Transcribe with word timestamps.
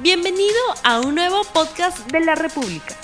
Bienvenido 0.00 0.54
a 0.84 1.00
un 1.00 1.16
nuevo 1.16 1.42
podcast 1.52 2.08
de 2.12 2.20
la 2.20 2.36
República. 2.36 2.94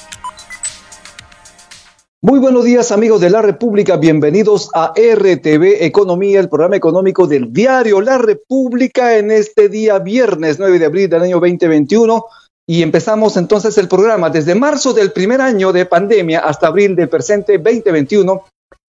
Muy 2.23 2.39
buenos 2.39 2.65
días 2.65 2.93
amigos 2.93 3.21
de 3.21 3.31
la 3.31 3.43
República, 3.43 3.97
bienvenidos 3.97 4.71
a 4.73 4.93
RTV 4.97 5.85
Economía, 5.85 6.39
el 6.39 6.49
programa 6.49 6.77
económico 6.77 7.27
del 7.27 7.53
diario 7.53 8.01
La 8.01 8.19
República 8.19 9.19
en 9.19 9.33
este 9.33 9.69
día 9.69 9.99
viernes 9.99 10.61
9 10.61 10.79
de 10.79 10.85
abril 10.85 11.11
del 11.11 11.23
año 11.23 11.41
2021 11.41 12.27
y 12.65 12.83
empezamos 12.83 13.37
entonces 13.37 13.77
el 13.77 13.89
programa. 13.89 14.31
Desde 14.31 14.55
marzo 14.55 14.93
del 14.93 15.11
primer 15.11 15.41
año 15.41 15.73
de 15.73 15.87
pandemia 15.87 16.41
hasta 16.41 16.69
abril 16.69 16.95
del 16.95 17.09
presente 17.09 17.59
2021, 17.59 18.45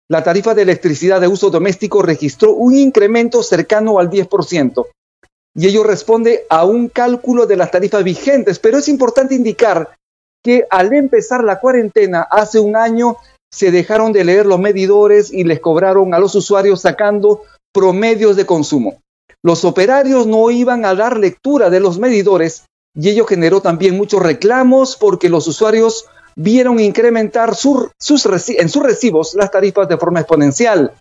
la 0.10 0.24
tarifa 0.24 0.54
de 0.54 0.62
electricidad 0.62 1.20
de 1.20 1.28
uso 1.28 1.50
doméstico 1.50 2.04
registró 2.04 2.54
un 2.54 2.78
incremento 2.78 3.42
cercano 3.42 3.98
al 3.98 4.12
10% 4.12 4.86
y 5.56 5.68
ello 5.68 5.84
responde 5.84 6.46
a 6.50 6.66
un 6.66 6.90
cálculo 6.90 7.48
de 7.48 7.55
las 7.55 7.72
tarifas 7.72 8.04
vigentes. 8.04 8.60
Pero 8.60 8.78
es 8.78 8.90
importante 8.90 9.36
indicar 9.36 9.90
que 10.44 10.68
al 10.70 10.94
empezar 10.94 11.44
la 11.44 11.59
cuarentena 11.59 12.28
hace 12.30 12.59
un 12.59 12.76
año 12.76 13.18
se 13.52 13.72
dejaron 13.72 14.12
de 14.12 14.26
leer 14.26 14.45
los 14.45 14.59
medidores 14.59 15.31
y 15.31 15.45
les 15.45 15.62
cobraron 15.62 16.14
a 16.14 16.20
los 16.20 16.36
usuarios 16.36 16.81
sacando 16.81 17.44
promedios 17.73 18.36
de 18.36 18.45
consumo. 18.45 19.02
Los 19.41 19.64
operarios 19.64 20.28
no 20.28 20.52
iban 20.52 20.86
a 20.86 20.94
dar 20.94 21.18
lectura 21.18 21.70
de 21.70 21.80
los 21.80 22.00
medidores 22.00 22.66
y 22.94 23.09
ello 23.09 23.26
generó 23.26 23.62
también 23.62 23.95
muchos 23.95 24.22
reclamos 24.22 24.98
porque 24.98 25.30
los 25.30 25.48
usuarios 25.48 26.06
vieron 26.36 26.80
incrementar 26.80 27.50
en 27.50 28.70
sus 28.70 28.84
recibos 28.84 29.34
las 29.36 29.52
tarifas 29.52 29.88
de 29.88 29.98
forma 29.98 30.20
exponencial 30.20 30.94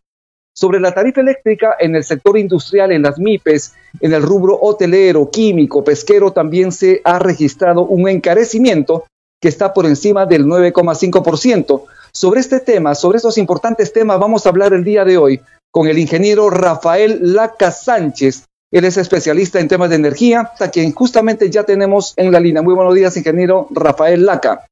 sobre 0.54 0.80
la 0.80 0.94
tarifa 0.94 1.20
eléctrica 1.20 1.76
en 1.78 1.96
el 1.96 2.04
sector 2.04 2.38
industrial, 2.38 2.92
en 2.92 3.02
las 3.02 3.18
MIPES, 3.18 3.74
en 4.00 4.12
el 4.12 4.22
rubro 4.22 4.58
hotelero, 4.60 5.30
químico, 5.30 5.82
pesquero, 5.82 6.32
también 6.32 6.72
se 6.72 7.00
ha 7.04 7.18
registrado 7.18 7.82
un 7.82 8.08
encarecimiento 8.08 9.04
que 9.40 9.48
está 9.48 9.74
por 9.74 9.84
encima 9.84 10.24
del 10.24 10.46
9,5%. 10.46 11.82
Sobre 12.12 12.40
este 12.40 12.60
tema, 12.60 12.94
sobre 12.94 13.16
estos 13.16 13.36
importantes 13.36 13.92
temas, 13.92 14.20
vamos 14.20 14.46
a 14.46 14.48
hablar 14.48 14.72
el 14.72 14.84
día 14.84 15.04
de 15.04 15.18
hoy 15.18 15.40
con 15.72 15.88
el 15.88 15.98
ingeniero 15.98 16.48
Rafael 16.48 17.18
Laca 17.34 17.72
Sánchez. 17.72 18.44
Él 18.70 18.84
es 18.84 18.96
especialista 18.96 19.58
en 19.58 19.68
temas 19.68 19.90
de 19.90 19.96
energía, 19.96 20.52
a 20.60 20.68
quien 20.68 20.92
justamente 20.92 21.50
ya 21.50 21.64
tenemos 21.64 22.14
en 22.16 22.30
la 22.30 22.38
línea. 22.38 22.62
Muy 22.62 22.74
buenos 22.74 22.94
días, 22.94 23.16
ingeniero 23.16 23.66
Rafael 23.70 24.24
Laca. 24.24 24.66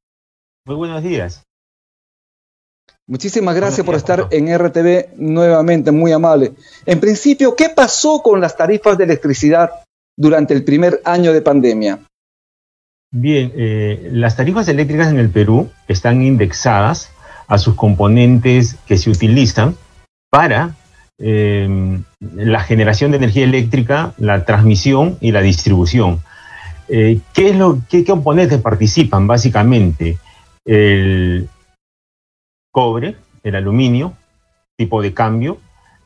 Muy 0.65 0.77
buenos 0.77 1.03
días. 1.03 1.43
Muchísimas 3.07 3.55
gracias 3.55 3.85
por 3.85 3.95
estar 3.95 4.27
en 4.31 4.55
RTV 4.57 5.15
nuevamente, 5.17 5.91
muy 5.91 6.13
amable. 6.13 6.53
En 6.85 7.01
principio, 7.01 7.55
¿qué 7.55 7.69
pasó 7.69 8.21
con 8.21 8.39
las 8.39 8.55
tarifas 8.55 8.97
de 8.97 9.03
electricidad 9.03 9.71
durante 10.15 10.53
el 10.53 10.63
primer 10.63 11.01
año 11.03 11.33
de 11.33 11.41
pandemia? 11.41 11.99
Bien, 13.11 13.51
eh, 13.55 14.09
las 14.11 14.37
tarifas 14.37 14.67
eléctricas 14.69 15.09
en 15.09 15.19
el 15.19 15.29
Perú 15.29 15.69
están 15.87 16.23
indexadas 16.23 17.11
a 17.47 17.57
sus 17.57 17.75
componentes 17.75 18.77
que 18.87 18.97
se 18.97 19.09
utilizan 19.09 19.75
para 20.31 20.75
eh, 21.19 22.01
la 22.19 22.61
generación 22.61 23.11
de 23.11 23.17
energía 23.17 23.43
eléctrica, 23.43 24.13
la 24.17 24.45
transmisión 24.45 25.17
y 25.19 25.31
la 25.31 25.41
distribución. 25.41 26.21
Eh, 26.87 27.19
¿qué, 27.33 27.49
es 27.49 27.55
lo, 27.55 27.81
¿Qué 27.89 28.03
componentes 28.03 28.59
participan? 28.61 29.27
Básicamente, 29.27 30.17
el, 30.65 31.49
cobre, 32.73 33.15
el 33.43 33.55
aluminio, 33.55 34.13
tipo 34.75 35.01
de 35.01 35.13
cambio 35.13 35.59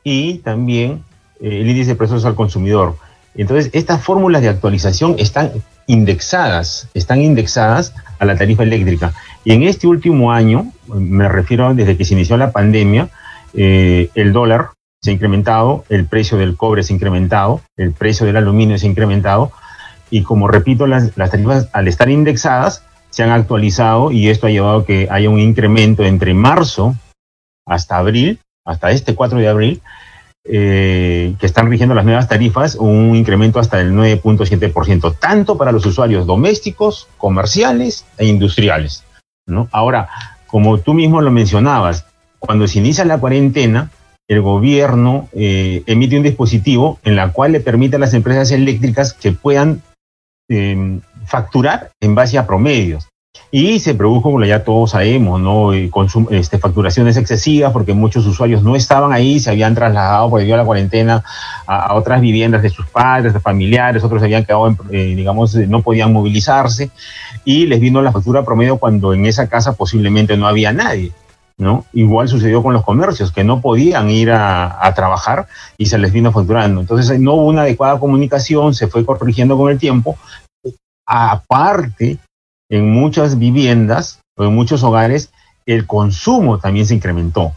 y 0.04 0.38
también 0.38 1.02
eh, 1.40 1.62
el 1.62 1.68
índice 1.68 1.90
de 1.90 1.96
precios 1.96 2.24
al 2.24 2.34
consumidor. 2.34 2.96
Entonces, 3.34 3.70
estas 3.72 4.04
fórmulas 4.04 4.42
de 4.42 4.48
actualización 4.48 5.16
están 5.18 5.50
indexadas, 5.86 6.88
están 6.92 7.22
indexadas 7.22 7.94
a 8.18 8.24
la 8.26 8.36
tarifa 8.36 8.64
eléctrica. 8.64 9.14
Y 9.44 9.52
en 9.52 9.62
este 9.62 9.86
último 9.86 10.30
año, 10.30 10.72
me 10.88 11.28
refiero 11.28 11.72
desde 11.74 11.96
que 11.96 12.04
se 12.04 12.14
inició 12.14 12.36
la 12.36 12.52
pandemia, 12.52 13.08
eh, 13.54 14.10
el 14.14 14.32
dólar 14.32 14.70
se 15.00 15.10
ha 15.10 15.14
incrementado, 15.14 15.84
el 15.88 16.04
precio 16.04 16.36
del 16.36 16.56
cobre 16.56 16.82
se 16.82 16.92
ha 16.92 16.96
incrementado, 16.96 17.62
el 17.76 17.92
precio 17.92 18.26
del 18.26 18.36
aluminio 18.36 18.76
se 18.76 18.86
ha 18.86 18.90
incrementado. 18.90 19.52
Y 20.10 20.22
como 20.22 20.48
repito, 20.48 20.86
las, 20.86 21.16
las 21.16 21.30
tarifas 21.30 21.68
al 21.72 21.88
estar 21.88 22.10
indexadas 22.10 22.82
se 23.10 23.22
han 23.22 23.30
actualizado 23.30 24.10
y 24.10 24.28
esto 24.28 24.46
ha 24.46 24.50
llevado 24.50 24.80
a 24.80 24.86
que 24.86 25.08
haya 25.10 25.30
un 25.30 25.40
incremento 25.40 26.04
entre 26.04 26.34
marzo 26.34 26.94
hasta 27.66 27.98
abril, 27.98 28.40
hasta 28.64 28.90
este 28.90 29.14
4 29.14 29.38
de 29.38 29.48
abril, 29.48 29.82
eh, 30.44 31.34
que 31.38 31.46
están 31.46 31.70
rigiendo 31.70 31.94
las 31.94 32.04
nuevas 32.04 32.28
tarifas, 32.28 32.74
un 32.76 33.14
incremento 33.14 33.58
hasta 33.58 33.80
el 33.80 33.92
9.7%, 33.92 35.18
tanto 35.18 35.58
para 35.58 35.72
los 35.72 35.84
usuarios 35.84 36.26
domésticos, 36.26 37.08
comerciales 37.18 38.06
e 38.16 38.26
industriales. 38.26 39.04
¿no? 39.46 39.68
Ahora, 39.72 40.08
como 40.46 40.78
tú 40.78 40.94
mismo 40.94 41.20
lo 41.20 41.30
mencionabas, 41.30 42.06
cuando 42.38 42.66
se 42.66 42.78
inicia 42.78 43.04
la 43.04 43.18
cuarentena, 43.18 43.90
el 44.28 44.40
gobierno 44.42 45.28
eh, 45.32 45.82
emite 45.86 46.16
un 46.16 46.22
dispositivo 46.22 46.98
en 47.02 47.16
la 47.16 47.32
cual 47.32 47.52
le 47.52 47.60
permite 47.60 47.96
a 47.96 47.98
las 47.98 48.14
empresas 48.14 48.50
eléctricas 48.50 49.12
que 49.12 49.32
puedan 49.32 49.82
eh, 50.48 51.00
facturar 51.28 51.90
en 52.00 52.14
base 52.14 52.38
a 52.38 52.46
promedios. 52.46 53.08
Y 53.50 53.78
se 53.78 53.94
produjo, 53.94 54.30
como 54.30 54.44
ya 54.44 54.62
todos 54.62 54.90
sabemos, 54.90 55.40
¿no? 55.40 55.72
Eh, 55.72 55.90
este, 56.30 56.58
facturaciones 56.58 57.16
excesivas 57.16 57.72
porque 57.72 57.94
muchos 57.94 58.26
usuarios 58.26 58.62
no 58.62 58.76
estaban 58.76 59.12
ahí, 59.12 59.40
se 59.40 59.50
habían 59.50 59.74
trasladado 59.74 60.28
por 60.28 60.40
debido 60.40 60.56
a 60.56 60.58
la 60.58 60.66
cuarentena 60.66 61.24
a, 61.66 61.94
otras 61.94 62.20
viviendas 62.20 62.62
de 62.62 62.68
sus 62.68 62.86
padres, 62.86 63.32
de 63.32 63.40
familiares, 63.40 64.04
otros 64.04 64.22
habían 64.22 64.44
quedado, 64.44 64.76
eh, 64.90 65.14
digamos, 65.16 65.54
no 65.54 65.80
podían 65.80 66.12
movilizarse 66.12 66.90
y 67.44 67.66
les 67.66 67.80
vino 67.80 68.02
la 68.02 68.12
factura 68.12 68.44
promedio 68.44 68.76
cuando 68.76 69.14
en 69.14 69.24
esa 69.24 69.48
casa 69.48 69.72
posiblemente 69.72 70.36
no 70.36 70.46
había 70.46 70.72
nadie. 70.72 71.12
¿No? 71.56 71.84
Igual 71.92 72.28
sucedió 72.28 72.62
con 72.62 72.72
los 72.72 72.84
comercios, 72.84 73.32
que 73.32 73.42
no 73.42 73.60
podían 73.60 74.10
ir 74.10 74.30
a, 74.30 74.92
trabajar 74.94 75.48
y 75.76 75.86
se 75.86 75.98
les 75.98 76.12
vino 76.12 76.30
facturando. 76.30 76.80
Entonces 76.80 77.18
no 77.18 77.34
hubo 77.34 77.46
una 77.46 77.62
adecuada 77.62 77.98
comunicación, 77.98 78.74
se 78.74 78.86
fue 78.86 79.04
corrigiendo 79.04 79.56
con 79.58 79.72
el 79.72 79.76
tiempo 79.76 80.16
Aparte, 81.10 82.18
en 82.68 82.90
muchas 82.90 83.38
viviendas 83.38 84.20
o 84.36 84.44
en 84.44 84.54
muchos 84.54 84.82
hogares, 84.82 85.32
el 85.64 85.86
consumo 85.86 86.58
también 86.58 86.84
se 86.84 86.94
incrementó. 86.94 87.52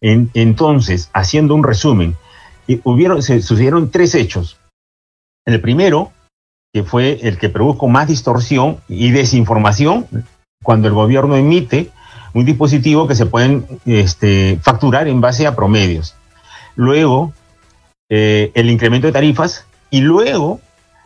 entonces, 0.00 1.10
haciendo 1.12 1.54
un 1.54 1.64
resumen, 1.64 2.16
hubieron, 2.84 3.22
se 3.22 3.42
sucedieron 3.42 3.90
tres 3.90 4.14
hechos. 4.14 4.56
El 5.44 5.60
primero, 5.60 6.12
que 6.72 6.84
fue 6.84 7.18
el 7.22 7.38
que 7.38 7.48
produjo 7.48 7.88
más 7.88 8.06
distorsión 8.06 8.78
y 8.88 9.10
desinformación, 9.10 10.06
cuando 10.62 10.86
el 10.86 10.94
gobierno 10.94 11.34
emite 11.34 11.90
un 12.34 12.44
dispositivo 12.44 13.08
que 13.08 13.16
se 13.16 13.26
pueden 13.26 13.66
este, 13.84 14.58
facturar 14.62 15.08
en 15.08 15.20
base 15.20 15.46
a 15.46 15.56
promedios. 15.56 16.14
Luego, 16.76 17.32
eh, 18.08 18.52
el 18.54 18.70
incremento 18.70 19.08
de 19.08 19.12
tarifas 19.12 19.66
y 19.90 20.00
luego 20.00 20.60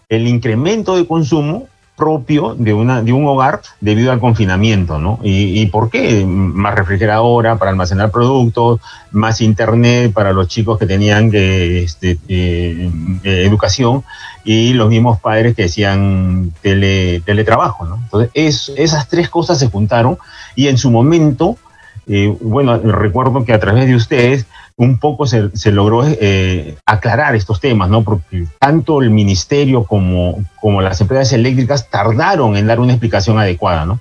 el 0.08 0.28
incremento 0.28 0.96
de 0.96 1.06
consumo 1.06 1.68
propio 1.96 2.54
de, 2.54 2.74
una, 2.74 3.02
de 3.02 3.12
un 3.12 3.26
hogar 3.26 3.62
debido 3.80 4.12
al 4.12 4.20
confinamiento, 4.20 4.98
¿no? 4.98 5.18
¿Y, 5.22 5.64
por 5.66 5.88
qué? 5.88 6.24
Más 6.26 6.74
refrigeradora 6.74 7.56
para 7.56 7.70
almacenar 7.70 8.10
productos, 8.10 8.80
más 9.12 9.40
internet 9.40 10.12
para 10.12 10.32
los 10.32 10.46
chicos 10.48 10.78
que 10.78 10.86
tenían 10.86 11.30
este, 11.32 12.18
eh, 12.28 12.90
eh, 13.24 13.42
educación 13.46 14.04
y 14.44 14.74
los 14.74 14.90
mismos 14.90 15.20
padres 15.20 15.56
que 15.56 15.64
hacían 15.64 16.52
tele, 16.60 17.20
teletrabajo, 17.24 17.86
¿no? 17.86 17.96
Entonces, 17.96 18.72
esas 18.76 19.08
tres 19.08 19.30
cosas 19.30 19.58
se 19.58 19.68
juntaron 19.68 20.18
y 20.54 20.68
en 20.68 20.76
su 20.76 20.90
momento, 20.90 21.56
eh, 22.06 22.36
bueno, 22.40 22.76
recuerdo 22.78 23.44
que 23.44 23.54
a 23.54 23.58
través 23.58 23.86
de 23.86 23.96
ustedes 23.96 24.46
un 24.78 24.98
poco 24.98 25.26
se, 25.26 25.50
logró 25.72 26.02
eh, 26.06 26.76
aclarar 26.84 27.34
estos 27.34 27.60
temas, 27.60 27.88
¿no? 27.88 28.04
Porque 28.04 28.46
tanto 28.58 29.00
el 29.00 29.10
ministerio 29.10 29.84
como, 29.84 30.44
como 30.60 30.82
las 30.82 31.00
empresas 31.00 31.32
eléctricas 31.32 31.88
tardaron 31.88 32.56
en 32.56 32.66
dar 32.66 32.78
una 32.80 32.92
explicación 32.92 33.38
adecuada, 33.38 33.86
¿no? 33.86 34.00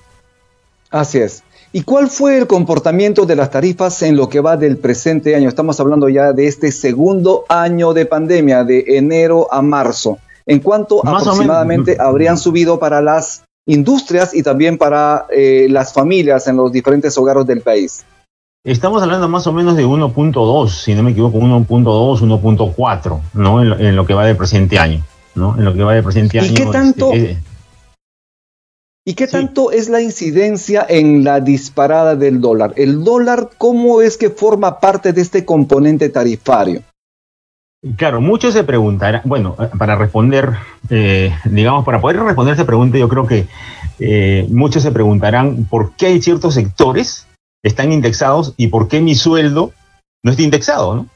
Así 0.92 1.20
es. 1.20 1.44
¿Y 1.72 1.84
cuál 1.84 2.10
fue 2.10 2.38
el 2.38 2.48
comportamiento 2.48 3.26
de 3.26 3.36
las 3.36 3.52
tarifas 3.52 4.02
en 4.02 4.16
lo 4.16 4.30
que 4.30 4.40
va 4.40 4.56
del 4.56 4.78
presente 4.78 5.36
año? 5.36 5.50
Estamos 5.50 5.80
hablando 5.80 6.08
ya 6.08 6.32
de 6.32 6.48
este 6.48 6.72
segundo 6.72 7.44
año 7.50 7.94
de 7.94 8.06
pandemia, 8.06 8.64
de 8.64 8.84
enero 8.88 9.52
a 9.52 9.62
marzo. 9.62 10.18
¿En 10.46 10.60
cuánto 10.60 11.06
aproximadamente 11.06 11.98
habrían 12.00 12.38
subido 12.38 12.80
para 12.80 13.02
las 13.02 13.44
industrias 13.66 14.34
y 14.34 14.44
también 14.44 14.78
para 14.78 15.26
eh, 15.30 15.68
las 15.70 15.92
familias 15.92 16.48
en 16.48 16.58
los 16.58 16.72
diferentes 16.72 17.18
hogares 17.18 17.46
del 17.46 17.62
país? 17.62 18.06
Estamos 18.66 19.04
hablando 19.04 19.30
más 19.30 19.46
o 19.46 19.54
menos 19.54 19.76
de 19.78 19.86
1.2, 19.86 20.70
si 20.70 20.96
no 20.96 21.04
me 21.04 21.12
equivoco, 21.12 21.38
1.2, 21.38 22.22
1.4, 22.22 23.22
¿no? 23.36 23.62
En 23.62 23.96
lo, 23.96 24.08
que 24.08 24.16
va 24.16 24.26
del 24.26 24.36
presente 24.36 24.80
año, 24.80 25.04
¿no? 25.36 25.56
En 25.56 25.66
lo 25.66 25.76
que 25.76 25.84
va 25.84 25.94
del 25.94 26.04
presente 26.04 26.40
año. 26.40 26.50
¿Y 26.50 26.56
qué 26.56 26.66
tanto, 26.66 27.14
este, 27.14 27.38
¿y 29.06 29.14
qué 29.14 29.28
tanto 29.28 29.70
es 29.72 29.88
la 29.88 30.02
incidencia 30.02 30.84
en 30.90 31.24
la 31.24 31.42
disparada 31.42 32.16
del 32.16 32.42
dólar? 32.42 32.74
¿El 32.76 33.04
dólar 33.04 33.52
cómo 33.60 34.02
es 34.02 34.18
que 34.18 34.32
forma 34.32 34.80
parte 34.80 35.14
de 35.14 35.22
este 35.22 35.46
componente 35.46 36.10
tarifario? 36.10 36.82
Claro, 37.98 38.20
muchos 38.20 38.56
se 38.56 38.64
preguntarán, 38.64 39.22
bueno, 39.26 39.56
para 39.78 39.96
responder, 39.96 40.54
eh, 40.90 41.32
digamos, 41.46 41.86
para 41.86 42.02
poder 42.02 42.20
responder 42.24 42.54
esta 42.54 42.66
pregunta, 42.66 42.98
yo 42.98 43.10
creo 43.10 43.28
que 43.28 43.46
eh, 44.00 44.48
muchos 44.50 44.82
se 44.82 44.92
preguntarán 44.92 45.66
por 45.66 45.92
qué 45.92 46.08
hay 46.08 46.20
ciertos 46.20 46.56
sectores 46.56 47.25
están 47.66 47.92
indexados 47.92 48.54
y 48.58 48.68
por 48.68 48.88
qué 48.88 49.02
mi 49.02 49.16
sueldo 49.16 49.74
no 50.24 50.32
está 50.32 50.44
indexado, 50.44 50.96
¿no? 50.96 51.08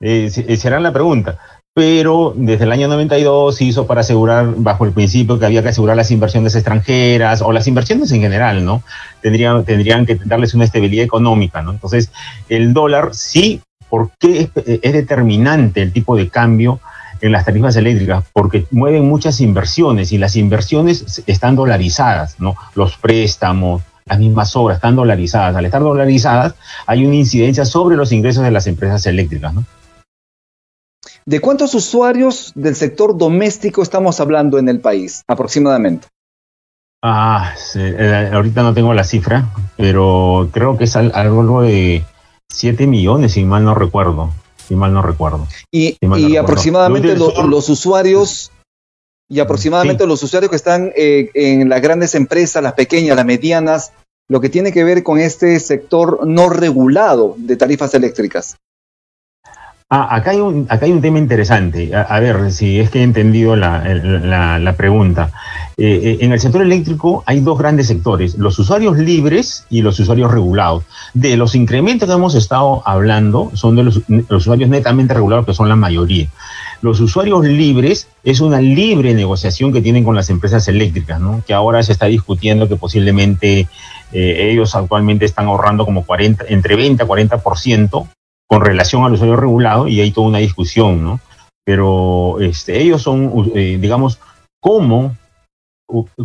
Eh, 0.00 0.30
será 0.30 0.80
la 0.80 0.92
pregunta. 0.92 1.38
Pero 1.74 2.32
desde 2.36 2.64
el 2.64 2.72
año 2.72 2.88
92 2.88 3.56
se 3.56 3.64
hizo 3.64 3.86
para 3.86 4.00
asegurar, 4.00 4.54
bajo 4.56 4.84
el 4.84 4.92
principio 4.92 5.38
que 5.38 5.46
había 5.46 5.62
que 5.62 5.68
asegurar 5.68 5.96
las 5.96 6.10
inversiones 6.10 6.54
extranjeras 6.54 7.42
o 7.42 7.52
las 7.52 7.66
inversiones 7.66 8.10
en 8.12 8.20
general, 8.20 8.64
¿no? 8.64 8.82
Tendrían, 9.20 9.64
tendrían 9.64 10.06
que 10.06 10.16
darles 10.24 10.54
una 10.54 10.64
estabilidad 10.64 11.04
económica, 11.04 11.60
¿no? 11.62 11.72
Entonces, 11.72 12.10
el 12.48 12.72
dólar 12.72 13.10
sí, 13.12 13.60
¿por 13.88 14.10
qué 14.18 14.50
es, 14.82 14.92
determinante 14.92 15.82
el 15.82 15.92
tipo 15.92 16.16
de 16.16 16.28
cambio 16.28 16.80
en 17.20 17.32
las 17.32 17.44
tarifas 17.44 17.76
eléctricas? 17.76 18.24
Porque 18.32 18.66
mueven 18.70 19.08
muchas 19.08 19.40
inversiones 19.40 20.12
y 20.12 20.18
las 20.18 20.36
inversiones 20.36 21.22
están 21.26 21.56
dolarizadas, 21.56 22.40
¿no? 22.40 22.56
Los 22.74 22.96
préstamos, 22.96 23.82
las 24.10 24.18
mismas 24.18 24.56
obras 24.56 24.78
están 24.78 24.96
dolarizadas. 24.96 25.54
Al 25.54 25.64
estar 25.64 25.82
dolarizadas, 25.82 26.54
hay 26.84 27.06
una 27.06 27.14
incidencia 27.14 27.64
sobre 27.64 27.96
los 27.96 28.10
ingresos 28.10 28.42
de 28.42 28.50
las 28.50 28.66
empresas 28.66 29.06
eléctricas, 29.06 29.54
¿no? 29.54 29.64
¿De 31.24 31.38
cuántos 31.38 31.74
usuarios 31.74 32.50
del 32.56 32.74
sector 32.74 33.16
doméstico 33.16 33.82
estamos 33.82 34.18
hablando 34.18 34.58
en 34.58 34.68
el 34.68 34.80
país 34.80 35.22
aproximadamente? 35.28 36.08
Ah, 37.02 37.54
eh, 37.76 38.30
ahorita 38.32 38.62
no 38.62 38.74
tengo 38.74 38.92
la 38.94 39.04
cifra, 39.04 39.48
pero 39.76 40.48
creo 40.52 40.76
que 40.76 40.84
es 40.84 40.96
algo 40.96 41.62
de 41.62 42.04
7 42.48 42.88
millones, 42.88 43.32
si 43.32 43.44
mal 43.44 43.64
no 43.64 43.76
recuerdo. 43.76 44.32
Si 44.66 44.74
mal 44.74 44.92
no 44.92 45.02
recuerdo. 45.02 45.46
Y, 45.70 45.96
aproximadamente 46.36 47.16
los 47.16 47.68
usuarios 47.68 48.50
y 49.30 49.38
aproximadamente 49.38 50.08
los 50.08 50.22
usuarios 50.24 50.50
que 50.50 50.56
están 50.56 50.92
eh, 50.96 51.30
en 51.34 51.68
las 51.68 51.80
grandes 51.80 52.16
empresas, 52.16 52.60
las 52.64 52.72
pequeñas, 52.72 53.14
las 53.14 53.24
medianas, 53.24 53.92
lo 54.30 54.40
que 54.40 54.48
tiene 54.48 54.72
que 54.72 54.84
ver 54.84 55.02
con 55.02 55.18
este 55.18 55.58
sector 55.58 56.24
no 56.24 56.48
regulado 56.48 57.34
de 57.36 57.56
tarifas 57.56 57.92
eléctricas. 57.94 58.56
Ah, 59.92 60.14
acá 60.14 60.30
hay 60.30 60.38
un, 60.38 60.66
acá 60.68 60.86
hay 60.86 60.92
un 60.92 61.00
tema 61.00 61.18
interesante. 61.18 61.92
A, 61.92 62.20
ver 62.20 62.52
si 62.52 62.78
es 62.78 62.90
que 62.90 63.00
he 63.00 63.02
entendido 63.02 63.56
la, 63.56 64.74
pregunta. 64.76 65.32
Eh, 65.76 66.00
eh, 66.04 66.18
en 66.20 66.32
el 66.32 66.38
sector 66.38 66.62
eléctrico 66.62 67.24
hay 67.26 67.40
dos 67.40 67.58
grandes 67.58 67.88
sectores, 67.88 68.38
los 68.38 68.56
usuarios 68.60 68.98
libres 68.98 69.64
y 69.68 69.82
los 69.82 69.98
usuarios 69.98 70.30
regulados. 70.30 70.84
De 71.12 71.36
los 71.36 71.56
incrementos 71.56 72.08
que 72.08 72.14
hemos 72.14 72.36
estado 72.36 72.86
hablando 72.86 73.50
son 73.54 73.74
de 73.74 73.82
los, 73.82 74.00
usuarios 74.30 74.70
netamente 74.70 75.12
regulados, 75.12 75.44
que 75.44 75.54
son 75.54 75.68
la 75.68 75.74
mayoría. 75.74 76.28
Los 76.82 77.00
usuarios 77.00 77.44
libres 77.44 78.06
es 78.22 78.40
una 78.40 78.60
libre 78.60 79.12
negociación 79.12 79.72
que 79.72 79.82
tienen 79.82 80.04
con 80.04 80.14
las 80.14 80.30
empresas 80.30 80.68
eléctricas, 80.68 81.20
¿no? 81.20 81.42
que 81.44 81.52
ahora 81.52 81.82
se 81.82 81.92
está 81.92 82.06
discutiendo 82.06 82.68
que 82.68 82.76
posiblemente 82.76 83.66
eh, 84.12 84.50
ellos 84.50 84.74
actualmente 84.74 85.24
están 85.24 85.46
ahorrando 85.46 85.84
como 85.84 86.04
40, 86.04 86.46
entre 86.48 86.76
20 86.76 87.02
a 87.02 87.06
40% 87.06 88.08
con 88.48 88.60
relación 88.60 89.04
al 89.04 89.12
usuario 89.12 89.36
regulado 89.36 89.88
y 89.88 90.00
hay 90.00 90.10
toda 90.10 90.28
una 90.28 90.38
discusión, 90.38 91.04
¿no? 91.04 91.20
Pero 91.64 92.40
este, 92.40 92.80
ellos 92.82 93.02
son, 93.02 93.52
eh, 93.54 93.78
digamos, 93.80 94.18
como, 94.60 95.14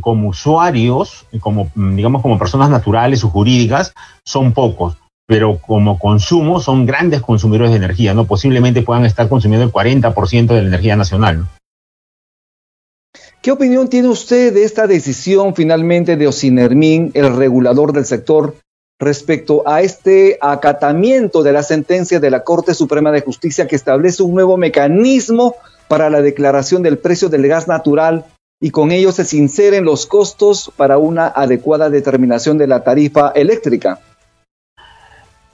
como 0.02 0.30
usuarios, 0.30 1.26
como, 1.40 1.70
digamos, 1.76 2.22
como 2.22 2.40
personas 2.40 2.70
naturales 2.70 3.24
o 3.24 3.30
jurídicas, 3.30 3.94
son 4.26 4.54
pocos, 4.54 4.98
pero 5.28 5.60
como 5.60 6.00
consumo 6.00 6.60
son 6.60 6.86
grandes 6.86 7.22
consumidores 7.22 7.72
de 7.72 7.78
energía, 7.78 8.14
¿no? 8.14 8.26
Posiblemente 8.26 8.82
puedan 8.82 9.06
estar 9.06 9.30
consumiendo 9.30 9.66
el 9.66 9.72
40% 9.72 10.48
de 10.48 10.62
la 10.62 10.68
energía 10.68 10.96
nacional, 10.96 11.40
¿no? 11.40 11.48
¿Qué 13.46 13.52
opinión 13.52 13.90
tiene 13.90 14.08
usted 14.08 14.56
de 14.56 14.64
esta 14.64 14.88
decisión 14.88 15.54
finalmente 15.54 16.18
de 16.18 16.26
Ocinermin, 16.26 17.12
el 17.14 17.36
regulador 17.36 17.94
del 17.94 18.06
sector, 18.06 18.56
respecto 19.00 19.62
a 19.68 19.82
este 19.82 20.40
acatamiento 20.42 21.44
de 21.44 21.54
la 21.54 21.62
sentencia 21.62 22.20
de 22.20 22.32
la 22.32 22.44
Corte 22.44 22.74
Suprema 22.74 23.12
de 23.12 23.22
Justicia 23.22 23.68
que 23.68 23.76
establece 23.76 24.24
un 24.24 24.34
nuevo 24.34 24.58
mecanismo 24.58 25.54
para 25.88 26.10
la 26.10 26.24
declaración 26.24 26.82
del 26.82 26.98
precio 26.98 27.30
del 27.30 27.48
gas 27.48 27.68
natural 27.68 28.26
y 28.60 28.72
con 28.72 28.92
ello 28.92 29.12
se 29.12 29.26
sinceren 29.26 29.86
los 29.86 30.08
costos 30.08 30.72
para 30.76 30.98
una 30.98 31.28
adecuada 31.28 31.92
determinación 31.92 32.58
de 32.58 32.66
la 32.66 32.84
tarifa 32.84 33.30
eléctrica. 33.36 34.00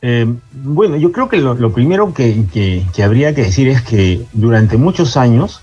Eh, 0.01 0.33
bueno, 0.53 0.95
yo 0.95 1.11
creo 1.11 1.27
que 1.27 1.39
lo, 1.39 1.73
primero 1.73 2.13
que, 2.13 2.85
habría 3.03 3.35
que 3.35 3.41
decir 3.41 3.67
es 3.67 3.81
que 3.81 4.21
durante 4.31 4.77
muchos 4.77 5.17
años 5.17 5.61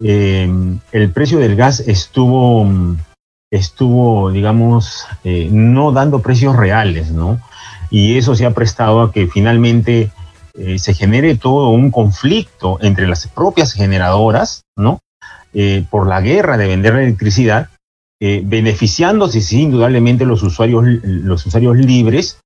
eh, 0.00 0.50
el 0.92 1.10
precio 1.12 1.38
del 1.38 1.56
gas 1.56 1.80
estuvo 1.80 2.66
estuvo, 3.50 4.30
digamos, 4.30 5.06
eh, 5.24 5.48
no 5.50 5.92
dando 5.92 6.22
precios 6.22 6.56
reales, 6.56 7.10
¿no? 7.10 7.40
Y 7.90 8.16
eso 8.16 8.36
se 8.36 8.46
ha 8.46 8.52
prestado 8.52 9.02
a 9.02 9.12
que 9.12 9.26
finalmente 9.26 10.10
eh, 10.54 10.78
se 10.78 10.94
genere 10.94 11.36
todo 11.36 11.70
un 11.70 11.90
conflicto 11.90 12.78
entre 12.80 13.08
las 13.08 13.26
propias 13.26 13.72
generadoras, 13.72 14.62
¿no? 14.76 15.00
Eh, 15.52 15.84
por 15.90 16.06
la 16.06 16.20
guerra 16.20 16.56
de 16.56 16.68
vender 16.68 16.94
electricidad, 16.94 17.68
beneficiándose 18.20 19.40
sí, 19.40 19.62
indudablemente 19.62 20.26
los 20.26 20.42
usuarios, 20.42 20.84
los 20.84 21.46
usuarios 21.46 21.78
libres, 21.78 22.38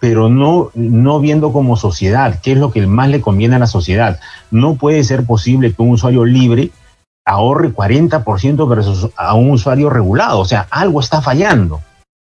pero 0.00 0.30
no, 0.30 0.70
no 0.74 1.20
viendo 1.20 1.52
como 1.52 1.76
sociedad 1.76 2.40
qué 2.42 2.52
es 2.52 2.58
lo 2.58 2.72
que 2.72 2.86
más 2.86 3.10
le 3.10 3.20
conviene 3.20 3.56
a 3.56 3.58
la 3.58 3.66
sociedad. 3.66 4.18
No 4.50 4.76
puede 4.76 5.04
ser 5.04 5.26
posible 5.26 5.72
que 5.72 5.82
un 5.82 5.90
usuario 5.90 6.24
libre 6.24 6.70
ahorre 7.26 7.74
40% 7.74 8.68
versus 8.68 9.10
a 9.16 9.34
un 9.34 9.50
usuario 9.50 9.90
regulado. 9.90 10.38
O 10.38 10.44
sea, 10.44 10.66
algo 10.70 11.00
está 11.00 11.20
fallando, 11.20 11.82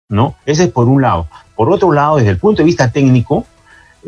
¿no? 0.08 0.36
Ese 0.46 0.64
es 0.64 0.70
por 0.70 0.88
un 0.88 1.02
lado. 1.02 1.26
Por 1.56 1.70
otro 1.70 1.92
lado, 1.92 2.16
desde 2.16 2.30
el 2.30 2.38
punto 2.38 2.62
de 2.62 2.66
vista 2.66 2.90
técnico, 2.90 3.44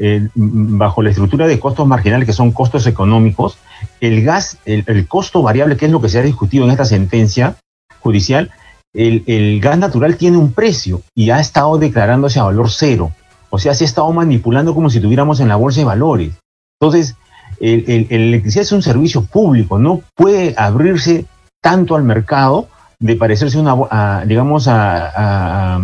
eh, 0.01 0.29
bajo 0.35 1.03
la 1.03 1.11
estructura 1.11 1.47
de 1.47 1.61
costos 1.61 1.87
marginales, 1.87 2.27
que 2.27 2.33
son 2.33 2.53
costos 2.53 2.87
económicos, 2.87 3.59
el 4.01 4.23
gas, 4.25 4.59
el, 4.65 5.07
costo 5.07 5.43
variable, 5.43 5.77
que 5.77 5.87
es 5.87 5.93
lo 5.93 6.01
que 6.01 6.09
se 6.09 6.19
ha 6.19 6.23
discutido 6.23 6.65
en 6.65 6.71
esta 6.71 6.85
sentencia 6.85 7.57
judicial, 8.01 8.51
el, 8.95 9.61
gas 9.61 9.79
natural 9.79 10.17
tiene 10.17 10.39
un 10.39 10.53
precio 10.53 11.03
y 11.15 11.31
ha 11.31 11.41
estado 11.41 11.79
declarándose 11.79 12.39
a 12.39 12.45
valor 12.45 12.71
cero. 12.71 13.13
O 13.51 13.59
sea, 13.59 13.75
se 13.75 13.85
ha 13.85 13.87
estado 13.87 14.11
manipulando 14.13 14.75
como 14.75 14.91
si 14.91 15.01
tuviéramos 15.01 15.41
en 15.41 15.49
la 15.49 15.57
bolsa 15.57 15.81
de 15.81 15.87
valores. 15.87 16.33
Entonces, 16.81 17.17
el, 17.61 18.07
electricidad 18.11 18.63
es 18.63 18.73
un 18.73 18.83
servicio 18.83 19.25
público, 19.25 19.79
no 19.79 20.03
puede 20.17 20.55
abrirse 20.57 21.27
tanto 21.61 21.97
al 21.97 22.05
mercado 22.05 22.69
de 22.99 23.17
parecerse 23.17 23.59
una, 23.59 24.25
digamos, 24.27 24.69
a, 24.69 25.79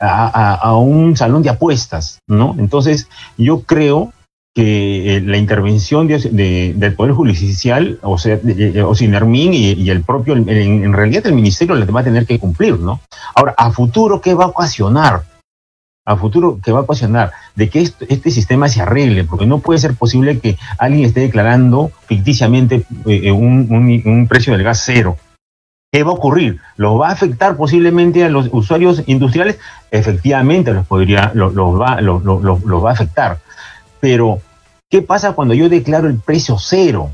a, 0.00 0.76
un 0.76 1.16
salón 1.16 1.42
de 1.42 1.50
apuestas, 1.50 2.18
¿no? 2.26 2.56
Entonces, 2.58 3.08
yo 3.36 3.62
creo 3.62 4.12
que 4.54 5.16
eh, 5.16 5.20
la 5.22 5.38
intervención 5.38 6.06
del 6.08 6.94
Poder 6.94 7.12
Judicial, 7.12 7.98
o 8.02 8.18
sea, 8.18 8.38
o 8.84 8.94
Sinermin 8.94 9.54
y, 9.54 9.72
y, 9.72 9.90
el 9.90 10.02
propio, 10.02 10.34
en, 10.34 10.92
realidad 10.92 11.26
el 11.26 11.34
Ministerio 11.34 11.74
le 11.74 11.86
va 11.86 12.00
a 12.00 12.04
tener 12.04 12.26
que 12.26 12.38
cumplir, 12.38 12.78
¿no? 12.78 13.00
Ahora, 13.34 13.54
a 13.56 13.70
futuro, 13.70 14.20
¿qué 14.20 14.34
va 14.34 14.44
a 14.44 14.48
ocasionar? 14.48 15.24
a 16.04 16.16
futuro 16.16 16.58
que 16.62 16.72
va 16.72 16.80
a 16.80 16.82
ocasionar 16.82 17.32
de 17.54 17.68
que 17.68 17.80
este, 17.80 18.30
sistema 18.30 18.68
se 18.68 18.82
arregle, 18.82 19.24
porque 19.24 19.46
no 19.46 19.60
puede 19.60 19.78
ser 19.78 19.94
posible 19.94 20.40
que 20.40 20.58
alguien 20.78 21.04
esté 21.04 21.20
declarando 21.20 21.92
ficticiamente 22.06 22.84
eh, 23.06 23.20
eh, 23.24 23.32
un, 23.32 24.26
precio 24.28 24.52
del 24.52 24.64
gas 24.64 24.82
cero. 24.84 25.16
¿Qué 25.92 26.02
va 26.04 26.10
a 26.10 26.14
ocurrir? 26.14 26.58
¿Lo 26.76 26.96
va 26.96 27.10
a 27.10 27.12
afectar 27.12 27.56
posiblemente 27.56 28.24
a 28.24 28.30
los 28.30 28.48
usuarios 28.50 29.02
industriales? 29.06 29.58
Efectivamente, 29.90 30.72
los, 30.72 30.86
podría, 30.86 31.32
los, 31.34 31.54
va, 31.54 32.00
los, 32.00 32.24
va 32.24 32.90
a 32.90 32.94
afectar. 32.94 33.38
Pero, 34.02 34.40
¿qué 34.90 35.00
pasa 35.00 35.32
cuando 35.32 35.54
yo 35.54 35.68
declaro 35.68 36.08
el 36.08 36.18
precio 36.18 36.58
cero? 36.58 37.12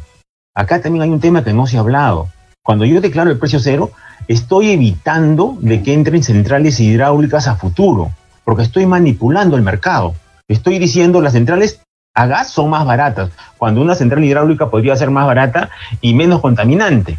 Acá 0.55 0.81
también 0.81 1.03
hay 1.03 1.11
un 1.11 1.21
tema 1.21 1.45
que 1.45 1.53
no 1.53 1.67
se 1.67 1.77
ha 1.77 1.81
hablado. 1.81 2.29
Cuando 2.65 2.87
yo 2.87 3.03
declaro 3.03 3.31
el 3.31 3.39
precio 3.39 3.61
cero, 3.61 3.91
estoy 4.27 4.71
evitando 4.71 5.59
de 5.61 5.83
que 5.83 5.93
entren 5.93 6.23
centrales 6.23 6.81
hidráulicas 6.81 7.47
a 7.47 7.57
futuro 7.57 8.11
porque 8.43 8.63
estoy 8.63 8.87
manipulando 8.87 9.59
el 9.59 9.63
mercado. 9.63 10.15
Estoy 10.49 10.79
diciendo 10.79 11.21
las 11.21 11.35
centrales 11.35 11.83
a 12.15 12.27
gas 12.27 12.49
son 12.49 12.71
más 12.71 12.87
baratas, 12.87 13.31
cuando 13.59 13.83
una 13.83 13.95
central 13.95 14.25
hidráulica 14.25 14.71
podría 14.71 14.97
ser 14.97 15.11
más 15.11 15.27
barata 15.27 15.69
y 16.01 16.15
menos 16.15 16.41
contaminante. 16.41 17.19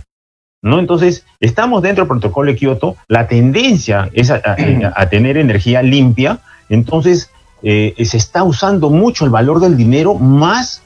¿No? 0.64 0.80
Entonces, 0.80 1.28
estamos 1.40 1.84
dentro 1.84 2.06
del 2.06 2.10
protocolo 2.10 2.52
de 2.52 2.58
Kioto, 2.58 2.98
la 3.08 3.28
tendencia 3.28 4.10
es 4.14 4.32
a, 4.32 4.42
tener 5.12 5.38
energía 5.38 5.84
limpia, 5.84 6.40
entonces 6.68 7.30
eh, 7.62 7.94
se 8.06 8.18
está 8.18 8.44
usando 8.44 8.90
mucho 8.90 9.26
el 9.26 9.32
valor 9.32 9.60
del 9.60 9.76
dinero 9.76 10.16
más, 10.16 10.82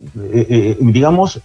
eh, 0.00 0.46
eh, 0.48 0.76
digamos, 0.80 1.40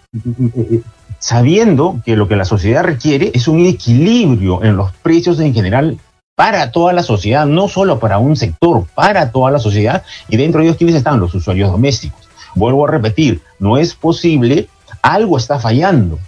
sabiendo 1.20 2.02
que 2.06 2.16
lo 2.16 2.28
que 2.28 2.36
la 2.36 2.46
sociedad 2.46 2.84
requiere 2.84 3.32
es 3.34 3.48
un 3.48 3.66
equilibrio 3.66 4.64
en 4.64 4.76
los 4.76 4.92
precios 4.94 5.40
en 5.40 5.54
general 5.54 6.00
para 6.36 6.72
toda 6.72 6.94
la 6.94 7.04
sociedad, 7.04 7.46
no 7.46 7.68
solo 7.68 8.00
para 8.00 8.18
un 8.18 8.36
sector, 8.36 8.86
para 8.94 9.32
toda 9.32 9.52
la 9.52 9.60
sociedad, 9.60 10.04
y 10.28 10.36
dentro 10.36 10.60
de 10.60 10.68
ellos, 10.68 10.78
¿quiénes 10.78 10.96
están? 10.96 11.20
Los 11.20 11.34
usuarios 11.34 11.72
domésticos. 11.72 12.28
vuelvo 12.56 12.88
a 12.88 12.92
repetir, 12.92 13.42
no 13.60 13.78
es 13.78 13.94
posible, 13.96 14.68
algo 15.02 15.38
está 15.38 15.60
fallando. 15.60 16.20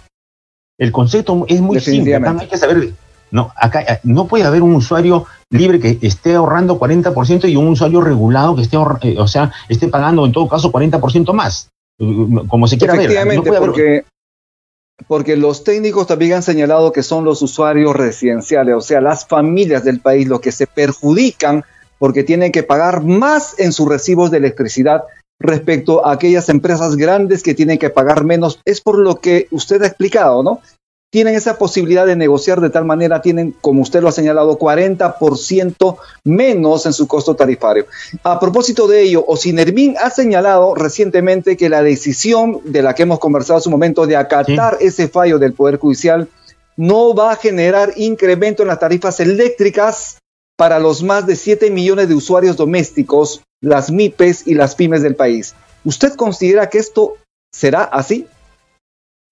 El 0.78 0.92
concepto 0.92 1.44
es 1.48 1.60
muy 1.60 1.80
simple, 1.80 2.14
hay 2.14 2.46
que 2.46 2.56
saber, 2.56 2.92
no, 3.30 3.52
acá 3.56 4.00
no 4.04 4.26
puede 4.26 4.44
haber 4.44 4.62
un 4.62 4.74
usuario 4.74 5.26
libre 5.50 5.80
que 5.80 5.98
esté 6.02 6.34
ahorrando 6.34 6.78
40% 6.78 7.48
y 7.48 7.56
un 7.56 7.68
usuario 7.68 8.00
regulado 8.00 8.54
que 8.54 8.62
esté, 8.62 8.76
eh, 8.76 9.16
o 9.18 9.26
sea, 9.26 9.52
esté 9.68 9.88
pagando 9.88 10.26
en 10.26 10.32
todo 10.32 10.48
caso 10.48 10.70
40% 10.70 11.32
más, 11.32 11.70
como 12.48 12.66
se 12.66 12.76
quiera 12.76 12.94
ver. 12.94 13.36
No 13.36 13.42
porque, 13.42 14.04
porque 15.06 15.36
los 15.36 15.64
técnicos 15.64 16.06
también 16.06 16.34
han 16.34 16.42
señalado 16.42 16.92
que 16.92 17.02
son 17.02 17.24
los 17.24 17.40
usuarios 17.40 17.96
residenciales, 17.96 18.74
o 18.74 18.80
sea, 18.80 19.00
las 19.00 19.26
familias 19.26 19.84
del 19.84 20.00
país 20.00 20.28
los 20.28 20.40
que 20.40 20.52
se 20.52 20.66
perjudican 20.66 21.64
porque 21.98 22.24
tienen 22.24 22.52
que 22.52 22.62
pagar 22.62 23.02
más 23.02 23.58
en 23.58 23.72
sus 23.72 23.88
recibos 23.88 24.30
de 24.30 24.38
electricidad 24.38 25.02
respecto 25.40 26.04
a 26.04 26.12
aquellas 26.12 26.48
empresas 26.48 26.96
grandes 26.96 27.42
que 27.42 27.54
tienen 27.54 27.78
que 27.78 27.90
pagar 27.90 28.24
menos. 28.24 28.60
Es 28.64 28.80
por 28.80 28.98
lo 28.98 29.16
que 29.16 29.48
usted 29.50 29.82
ha 29.82 29.86
explicado, 29.86 30.42
¿no? 30.42 30.60
Tienen 31.10 31.34
esa 31.34 31.56
posibilidad 31.56 32.04
de 32.04 32.16
negociar 32.16 32.60
de 32.60 32.68
tal 32.68 32.84
manera, 32.84 33.22
tienen, 33.22 33.54
como 33.62 33.80
usted 33.80 34.02
lo 34.02 34.08
ha 34.08 34.12
señalado, 34.12 34.58
40% 34.58 35.96
menos 36.24 36.84
en 36.84 36.92
su 36.92 37.08
costo 37.08 37.34
tarifario. 37.34 37.86
A 38.22 38.38
propósito 38.38 38.86
de 38.86 39.02
ello, 39.02 39.24
Osinermin 39.26 39.96
ha 39.98 40.10
señalado 40.10 40.74
recientemente 40.74 41.56
que 41.56 41.70
la 41.70 41.82
decisión 41.82 42.60
de 42.64 42.82
la 42.82 42.94
que 42.94 43.04
hemos 43.04 43.20
conversado 43.20 43.58
hace 43.58 43.70
un 43.70 43.74
momento 43.74 44.06
de 44.06 44.16
acatar 44.16 44.76
ese 44.80 45.08
fallo 45.08 45.38
del 45.38 45.54
Poder 45.54 45.78
Judicial 45.78 46.28
no 46.76 47.14
va 47.14 47.32
a 47.32 47.36
generar 47.36 47.94
incremento 47.96 48.62
en 48.62 48.68
las 48.68 48.78
tarifas 48.78 49.18
eléctricas 49.18 50.18
para 50.58 50.78
los 50.78 51.02
más 51.02 51.26
de 51.26 51.36
7 51.36 51.70
millones 51.70 52.08
de 52.08 52.14
usuarios 52.14 52.56
domésticos, 52.56 53.42
las 53.62 53.90
MIPES 53.90 54.46
y 54.46 54.54
las 54.54 54.74
pymes 54.74 55.02
del 55.02 55.16
país. 55.16 55.54
¿Usted 55.84 56.14
considera 56.14 56.68
que 56.68 56.78
esto 56.78 57.14
será 57.50 57.84
así? 57.84 58.26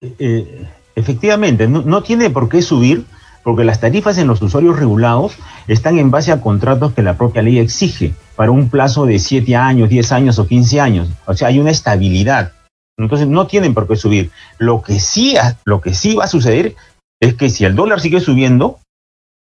Eh, 0.00 0.68
efectivamente, 0.96 1.68
no, 1.68 2.02
tiene 2.02 2.30
por 2.30 2.48
qué 2.48 2.62
subir 2.62 3.04
porque 3.44 3.62
las 3.62 3.78
tarifas 3.78 4.18
en 4.18 4.26
los 4.26 4.42
usuarios 4.42 4.76
regulados 4.76 5.36
están 5.68 5.98
en 6.00 6.10
base 6.10 6.32
a 6.32 6.40
contratos 6.40 6.94
que 6.94 7.02
la 7.02 7.16
propia 7.16 7.42
ley 7.42 7.60
exige 7.60 8.12
para 8.34 8.50
un 8.50 8.70
plazo 8.70 9.06
de 9.06 9.20
7 9.20 9.54
años, 9.54 9.88
10 9.88 10.10
años 10.10 10.38
o 10.40 10.48
15 10.48 10.80
años. 10.80 11.08
O 11.26 11.34
sea, 11.34 11.48
hay 11.48 11.60
una 11.60 11.70
estabilidad. 11.70 12.52
Entonces 12.98 13.28
no 13.28 13.46
tienen 13.46 13.72
por 13.72 13.86
qué 13.86 13.94
subir. 13.94 14.32
Lo 14.58 14.82
que 14.82 14.98
sí, 14.98 15.36
lo 15.64 15.80
que 15.80 15.94
sí 15.94 16.16
va 16.16 16.24
a 16.24 16.28
suceder 16.28 16.74
es 17.20 17.34
que 17.34 17.48
si 17.48 17.64
el 17.64 17.76
dólar 17.76 18.00
sigue 18.00 18.18
subiendo, 18.18 18.80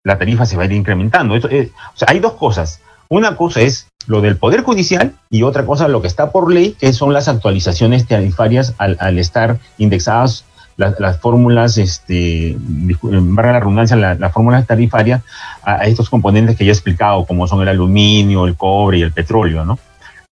la 0.04 0.20
tarifa 0.20 0.46
se 0.46 0.56
va 0.56 0.64
a 0.64 0.66
ir 0.66 0.74
incrementando. 0.74 1.36
o 1.36 1.40
sea, 1.40 2.08
hay 2.08 2.20
dos 2.20 2.34
cosas. 2.34 2.82
Una 3.10 3.36
cosa 3.36 3.62
es 3.62 3.88
lo 4.08 4.22
del 4.22 4.38
Poder 4.38 4.62
Judicial 4.62 5.14
y 5.30 5.44
otra 5.44 5.66
cosa 5.66 5.88
lo 5.88 6.02
que 6.02 6.08
está 6.08 6.32
por 6.32 6.52
ley, 6.52 6.76
que 6.80 6.94
son 6.94 7.14
las 7.14 7.28
actualizaciones 7.28 8.08
tarifarias 8.08 8.74
al, 8.78 9.20
estar 9.20 9.60
indexadas 9.78 10.46
las, 10.78 11.20
fórmulas, 11.20 11.78
este, 11.78 12.58
barra 12.60 13.54
la 13.54 13.60
redundancia, 13.60 13.96
las 13.96 14.34
fórmulas 14.34 14.68
tarifarias 14.68 15.22
a, 15.64 15.86
estos 15.86 16.10
componentes 16.10 16.58
que 16.58 16.66
ya 16.66 16.72
he 16.72 16.74
explicado, 16.74 17.26
como 17.26 17.48
son 17.48 17.62
el 17.62 17.70
aluminio, 17.70 18.46
el 18.46 18.56
cobre 18.56 19.00
y 19.00 19.02
el 19.02 19.12
petróleo, 19.12 19.66
¿no? 19.66 19.80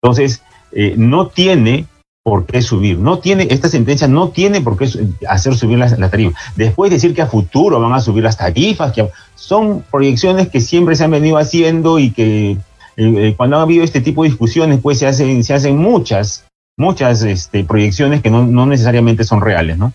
Entonces, 0.02 0.44
eh, 0.72 0.96
no 0.98 1.28
tiene 1.28 1.86
por 2.24 2.46
qué 2.46 2.62
subir. 2.62 2.98
No 2.98 3.20
tiene, 3.20 3.48
esta 3.50 3.68
sentencia 3.68 4.08
no 4.08 4.30
tiene 4.30 4.62
por 4.62 4.78
qué 4.78 4.90
hacer 5.28 5.56
subir 5.56 5.78
las, 5.78 5.98
tarifas. 5.98 6.42
Después 6.56 6.92
decir 6.92 7.14
que 7.14 7.22
a 7.22 7.28
futuro 7.28 7.80
van 7.80 7.94
a 7.94 8.00
subir 8.00 8.24
las 8.24 8.38
tarifas, 8.38 8.94
que 8.94 9.10
son 9.36 9.84
proyecciones 9.92 10.50
que 10.50 10.62
siempre 10.62 10.96
se 10.96 11.04
han 11.04 11.12
venido 11.12 11.38
haciendo 11.38 12.00
y 12.00 12.12
que 12.12 12.52
eh, 12.52 12.58
eh, 12.98 13.34
cuando 13.36 13.58
ha 13.58 13.62
habido 13.62 13.84
este 13.84 14.02
tipo 14.02 14.24
de 14.24 14.30
discusiones, 14.30 14.80
pues 14.82 15.00
se 15.00 15.08
hacen, 15.08 15.44
se 15.44 15.54
hacen 15.54 15.78
muchas, 15.78 16.46
muchas 16.78 17.24
este, 17.24 17.64
proyecciones 17.64 18.22
que 18.22 18.30
no 18.30 18.66
necesariamente 18.66 19.24
son 19.24 19.42
reales, 19.42 19.78
¿no? 19.78 19.94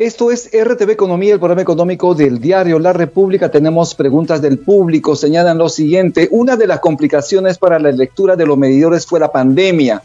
Esto 0.00 0.30
es 0.30 0.48
RTV 0.50 0.92
Economía, 0.92 1.34
el 1.34 1.38
programa 1.38 1.60
económico 1.60 2.14
del 2.14 2.40
diario 2.40 2.78
La 2.78 2.94
República. 2.94 3.50
Tenemos 3.50 3.94
preguntas 3.94 4.40
del 4.40 4.58
público. 4.58 5.14
Señalan 5.14 5.58
lo 5.58 5.68
siguiente. 5.68 6.26
Una 6.30 6.56
de 6.56 6.66
las 6.66 6.80
complicaciones 6.80 7.58
para 7.58 7.78
la 7.78 7.92
lectura 7.92 8.34
de 8.34 8.46
los 8.46 8.56
medidores 8.56 9.04
fue 9.04 9.20
la 9.20 9.30
pandemia. 9.30 10.02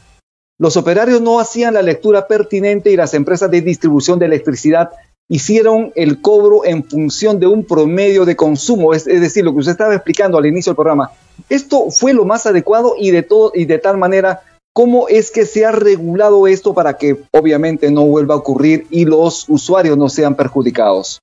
Los 0.59 0.75
operarios 0.75 1.21
no 1.21 1.39
hacían 1.39 1.75
la 1.75 1.81
lectura 1.81 2.27
pertinente 2.27 2.91
y 2.91 2.97
las 2.97 3.13
empresas 3.13 3.49
de 3.49 3.61
distribución 3.61 4.19
de 4.19 4.25
electricidad 4.25 4.89
hicieron 5.29 5.93
el 5.95 6.19
cobro 6.19 6.65
en 6.65 6.83
función 6.83 7.39
de 7.39 7.47
un 7.47 7.63
promedio 7.63 8.25
de 8.25 8.35
consumo, 8.35 8.93
es, 8.93 9.05
decir, 9.05 9.45
lo 9.45 9.53
que 9.53 9.59
usted 9.59 9.71
estaba 9.71 9.95
explicando 9.95 10.37
al 10.37 10.45
inicio 10.45 10.71
del 10.71 10.75
programa. 10.75 11.11
Esto 11.47 11.89
fue 11.89 12.13
lo 12.13 12.25
más 12.25 12.45
adecuado 12.45 12.95
y 12.99 13.11
de 13.11 13.23
todo 13.23 13.53
y 13.55 13.63
de 13.63 13.79
tal 13.79 13.97
manera 13.97 14.41
cómo 14.75 15.07
es 15.07 15.31
que 15.31 15.45
se 15.45 15.65
ha 15.65 15.71
regulado 15.71 16.47
esto 16.47 16.73
para 16.73 16.97
que 16.97 17.23
obviamente 17.31 17.89
no 17.91 18.03
vuelva 18.03 18.33
a 18.35 18.37
ocurrir 18.39 18.85
y 18.89 19.05
los 19.05 19.45
usuarios 19.47 19.97
no 19.97 20.09
sean 20.09 20.35
perjudicados. 20.35 21.21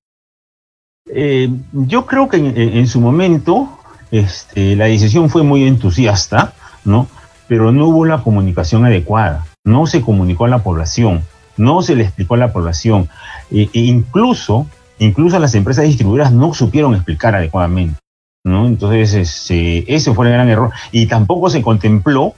Eh, 1.06 1.50
yo 1.72 2.06
creo 2.06 2.30
que 2.30 2.38
en, 2.38 2.86
su 2.86 2.98
momento 2.98 3.68
este, 4.10 4.74
la 4.74 4.86
decisión 4.86 5.28
fue 5.28 5.42
muy 5.42 5.66
entusiasta, 5.66 6.54
¿no? 6.86 7.08
pero 7.46 7.72
no 7.72 7.88
hubo 7.88 8.06
la 8.06 8.22
comunicación 8.22 8.86
adecuada, 8.86 9.44
no 9.64 9.86
se 9.86 10.00
comunicó 10.00 10.46
a 10.46 10.48
la 10.48 10.62
población, 10.62 11.22
no 11.58 11.82
se 11.82 11.94
le 11.94 12.04
explicó 12.04 12.36
a 12.36 12.38
la 12.38 12.54
población, 12.54 13.10
e, 13.50 13.68
e 13.74 13.80
incluso, 13.80 14.66
incluso 14.98 15.38
las 15.38 15.54
empresas 15.54 15.84
distribuidoras 15.84 16.32
no 16.32 16.54
supieron 16.54 16.94
explicar 16.94 17.34
adecuadamente. 17.34 17.98
¿no? 18.44 18.66
Entonces, 18.66 19.12
ese, 19.12 19.84
ese 19.86 20.14
fue 20.14 20.26
el 20.26 20.32
gran 20.32 20.48
error. 20.48 20.72
Y 20.90 21.06
tampoco 21.06 21.48
se 21.50 21.62
contempló 21.62 22.34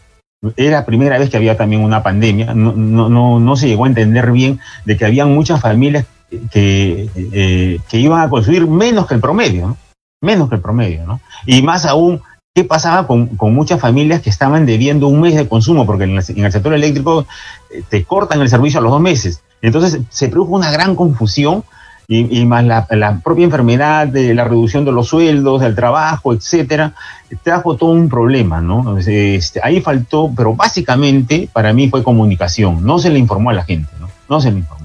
era 0.56 0.78
la 0.78 0.86
primera 0.86 1.18
vez 1.18 1.30
que 1.30 1.36
había 1.36 1.56
también 1.56 1.82
una 1.82 2.02
pandemia, 2.02 2.54
no, 2.54 2.72
no, 2.72 3.08
no, 3.08 3.40
no 3.40 3.56
se 3.56 3.68
llegó 3.68 3.84
a 3.84 3.88
entender 3.88 4.30
bien 4.32 4.60
de 4.84 4.96
que 4.96 5.04
había 5.04 5.26
muchas 5.26 5.60
familias 5.60 6.06
que, 6.50 7.08
eh, 7.14 7.78
que 7.88 7.98
iban 7.98 8.20
a 8.20 8.28
consumir 8.28 8.66
menos 8.66 9.06
que 9.06 9.14
el 9.14 9.20
promedio, 9.20 9.68
¿no? 9.68 9.76
menos 10.20 10.48
que 10.48 10.56
el 10.56 10.60
promedio, 10.62 11.04
¿no? 11.06 11.20
Y 11.44 11.62
más 11.62 11.84
aún 11.84 12.22
¿Qué 12.54 12.62
pasaba 12.62 13.08
con, 13.08 13.30
muchas 13.52 13.80
familias 13.80 14.22
que 14.22 14.30
estaban 14.30 14.64
debiendo 14.64 15.08
un 15.08 15.20
mes 15.20 15.34
de 15.34 15.48
consumo? 15.48 15.86
Porque 15.86 16.04
en, 16.04 16.16
el 16.16 16.52
sector 16.52 16.72
eléctrico 16.72 17.26
eh, 17.68 17.82
te 17.88 18.04
cortan 18.04 18.40
el 18.42 18.48
servicio 18.48 18.78
a 18.78 18.82
los 18.82 18.92
dos 18.92 19.00
meses. 19.00 19.42
Entonces 19.60 19.98
se 20.08 20.28
produjo 20.28 20.52
una 20.52 20.70
gran 20.70 20.94
confusión 20.94 21.64
y, 22.06 22.44
más 22.44 22.64
la, 22.64 23.20
propia 23.22 23.44
enfermedad, 23.44 24.06
de 24.06 24.34
la 24.34 24.44
reducción 24.44 24.84
de 24.84 24.92
los 24.92 25.08
sueldos, 25.08 25.60
del 25.62 25.74
trabajo, 25.74 26.32
etcétera, 26.34 26.94
trajo 27.42 27.76
todo 27.76 27.90
un 27.90 28.08
problema, 28.08 28.60
¿no? 28.60 28.98
Este, 28.98 29.60
ahí 29.62 29.80
faltó, 29.80 30.30
pero 30.36 30.54
básicamente 30.54 31.48
para 31.52 31.72
mí 31.72 31.88
fue 31.88 32.02
comunicación. 32.02 32.84
No 32.84 32.98
se 32.98 33.10
le 33.10 33.18
informó 33.18 33.50
a 33.50 33.54
la 33.54 33.64
gente, 33.64 33.90
¿no? 33.98 34.10
No 34.28 34.40
se 34.40 34.50
le 34.50 34.58
informó. 34.58 34.84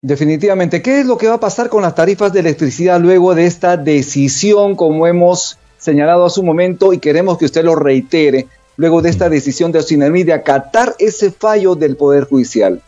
Definitivamente. 0.00 0.80
¿Qué 0.80 1.00
es 1.00 1.06
lo 1.06 1.18
que 1.18 1.26
va 1.26 1.34
a 1.34 1.40
pasar 1.40 1.68
con 1.68 1.82
las 1.82 1.94
tarifas 1.94 2.32
de 2.32 2.40
electricidad 2.40 3.00
luego 3.00 3.34
de 3.34 3.46
esta 3.46 3.76
decisión, 3.76 4.76
como 4.76 5.06
hemos 5.08 5.58
señalado 5.76 6.24
hace 6.24 6.40
un 6.40 6.46
momento 6.46 6.92
y 6.92 6.98
queremos 6.98 7.36
que 7.38 7.46
usted 7.46 7.64
lo 7.64 7.74
reitere 7.74 8.46
luego 8.76 9.02
de 9.02 9.10
esta 9.10 9.28
decisión 9.28 9.72
de 9.72 9.80
Ocinermi 9.80 10.22
de 10.22 10.34
acatar 10.34 10.94
ese 11.00 11.32
fallo 11.32 11.74
del 11.74 11.96
Poder 11.96 12.24
Judicial? 12.24 12.80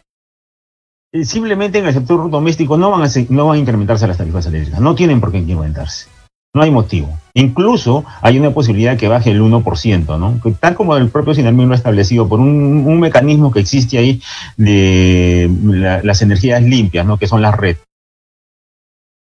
Eh, 1.13 1.25
simplemente 1.25 1.79
en 1.79 1.87
el 1.87 1.95
sector 1.95 2.31
doméstico 2.31 2.77
no 2.77 2.91
van, 2.91 3.03
a, 3.03 3.09
no 3.31 3.47
van 3.47 3.57
a 3.57 3.61
incrementarse 3.61 4.07
las 4.07 4.19
tarifas 4.19 4.47
eléctricas, 4.47 4.81
no 4.81 4.95
tienen 4.95 5.21
por 5.21 5.33
qué 5.33 5.39
incrementarse. 5.39 6.07
No 6.53 6.63
hay 6.63 6.71
motivo. 6.71 7.17
Incluso 7.35 8.05
hay 8.23 8.39
una 8.39 8.53
posibilidad 8.53 8.97
que 8.97 9.07
baje 9.07 9.31
el 9.31 9.41
1%, 9.41 10.19
¿no? 10.19 10.41
Tal 10.59 10.75
como 10.75 10.97
el 10.97 11.09
propio 11.09 11.33
Sinermi 11.33 11.65
lo 11.65 11.73
ha 11.73 11.77
establecido 11.77 12.29
por 12.29 12.41
un, 12.41 12.99
mecanismo 12.99 13.53
que 13.53 13.61
existe 13.61 13.99
ahí 13.99 14.21
de 14.57 15.49
las 16.03 16.23
energías 16.23 16.61
limpias, 16.61 17.07
¿no? 17.07 17.19
Que 17.19 17.29
son 17.29 17.41
las 17.41 17.57
redes. 17.57 17.79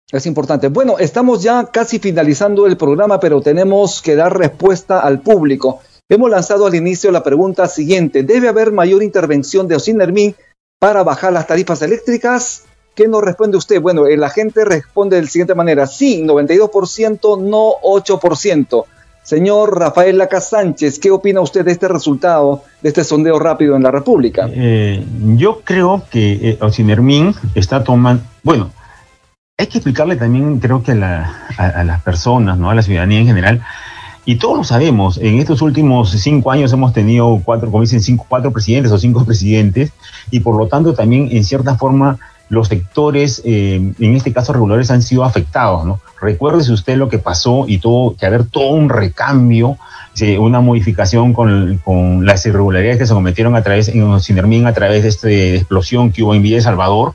Es 0.09 0.25
importante. 0.25 0.69
Bueno, 0.69 0.99
estamos 0.99 1.43
ya 1.43 1.65
casi 1.65 1.99
finalizando 1.99 2.65
el 2.65 2.77
programa, 2.77 3.19
pero 3.19 3.41
tenemos 3.41 4.01
que 4.01 4.15
dar 4.15 4.37
respuesta 4.37 5.01
al 5.01 5.19
público. 5.19 5.81
Hemos 6.07 6.29
lanzado 6.29 6.65
al 6.65 6.75
inicio 6.75 7.11
la 7.11 7.23
pregunta 7.23 7.67
siguiente. 7.67 8.23
¿Debe 8.23 8.47
haber 8.47 8.71
mayor 8.71 9.03
intervención 9.03 9.67
de 9.67 9.75
Osinermin 9.75 10.35
para 10.81 11.03
bajar 11.03 11.31
las 11.31 11.45
tarifas 11.45 11.79
eléctricas? 11.83 12.63
¿Qué 12.95 13.07
nos 13.07 13.23
responde 13.23 13.55
usted? 13.55 13.79
Bueno, 13.79 14.07
la 14.07 14.31
gente 14.31 14.65
responde 14.65 15.15
de 15.15 15.21
la 15.21 15.27
siguiente 15.27 15.53
manera. 15.53 15.85
Sí, 15.85 16.23
92%, 16.23 17.39
no 17.39 17.73
8%. 17.83 18.85
Señor 19.21 19.77
Rafael 19.77 20.17
Laca 20.17 20.41
Sánchez, 20.41 20.97
¿qué 20.97 21.11
opina 21.11 21.39
usted 21.39 21.63
de 21.63 21.71
este 21.71 21.87
resultado, 21.87 22.63
de 22.81 22.89
este 22.89 23.03
sondeo 23.03 23.37
rápido 23.37 23.75
en 23.75 23.83
la 23.83 23.91
República? 23.91 24.49
Eh, 24.51 25.05
yo 25.35 25.61
creo 25.63 26.01
que 26.09 26.57
eh, 26.59 27.39
está 27.53 27.83
tomando, 27.83 28.23
bueno, 28.41 28.71
hay 29.59 29.67
que 29.67 29.77
explicarle 29.77 30.15
también, 30.15 30.57
creo 30.57 30.81
que 30.81 30.93
a, 30.93 31.83
las 31.85 32.01
personas, 32.01 32.57
¿no? 32.57 32.71
a 32.71 32.75
la 32.75 32.81
ciudadanía 32.81 33.19
en 33.19 33.27
general, 33.27 33.61
y 34.25 34.35
todos 34.35 34.57
lo 34.57 34.63
sabemos, 34.63 35.17
en 35.17 35.39
estos 35.39 35.61
últimos 35.61 36.11
cinco 36.11 36.51
años 36.51 36.71
hemos 36.73 36.93
tenido 36.93 37.41
cuatro, 37.43 37.71
como 37.71 37.81
dicen, 37.81 38.01
cinco, 38.01 38.25
cuatro 38.27 38.51
presidentes 38.51 38.91
o 38.91 38.97
cinco 38.97 39.25
presidentes, 39.25 39.91
y 40.29 40.39
por 40.41 40.55
lo 40.55 40.67
tanto 40.67 40.93
también 40.93 41.29
en 41.31 41.43
cierta 41.43 41.75
forma 41.75 42.19
los 42.49 42.67
sectores, 42.67 43.41
eh, 43.45 43.93
en 43.97 44.15
este 44.15 44.33
caso 44.33 44.51
reguladores, 44.51 44.91
han 44.91 45.01
sido 45.01 45.23
afectados, 45.23 45.85
¿no? 45.85 46.01
Recuérdese 46.19 46.73
usted 46.73 46.97
lo 46.97 47.07
que 47.07 47.17
pasó 47.17 47.63
y 47.65 47.77
tuvo 47.77 48.15
que 48.17 48.25
haber 48.25 48.43
todo 48.43 48.71
un 48.71 48.89
recambio, 48.89 49.77
una 50.37 50.59
modificación 50.59 51.31
con, 51.31 51.79
con, 51.85 52.25
las 52.25 52.45
irregularidades 52.45 52.99
que 52.99 53.07
se 53.07 53.13
cometieron 53.13 53.55
a 53.55 53.63
través, 53.63 53.87
en 53.87 54.19
Sinermin 54.19 54.67
a 54.67 54.73
través 54.73 55.03
de 55.03 55.09
esta 55.09 55.29
explosión 55.29 56.11
que 56.11 56.21
hubo 56.21 56.35
en 56.35 56.41
Villa 56.41 56.57
de 56.57 56.61
Salvador. 56.61 57.13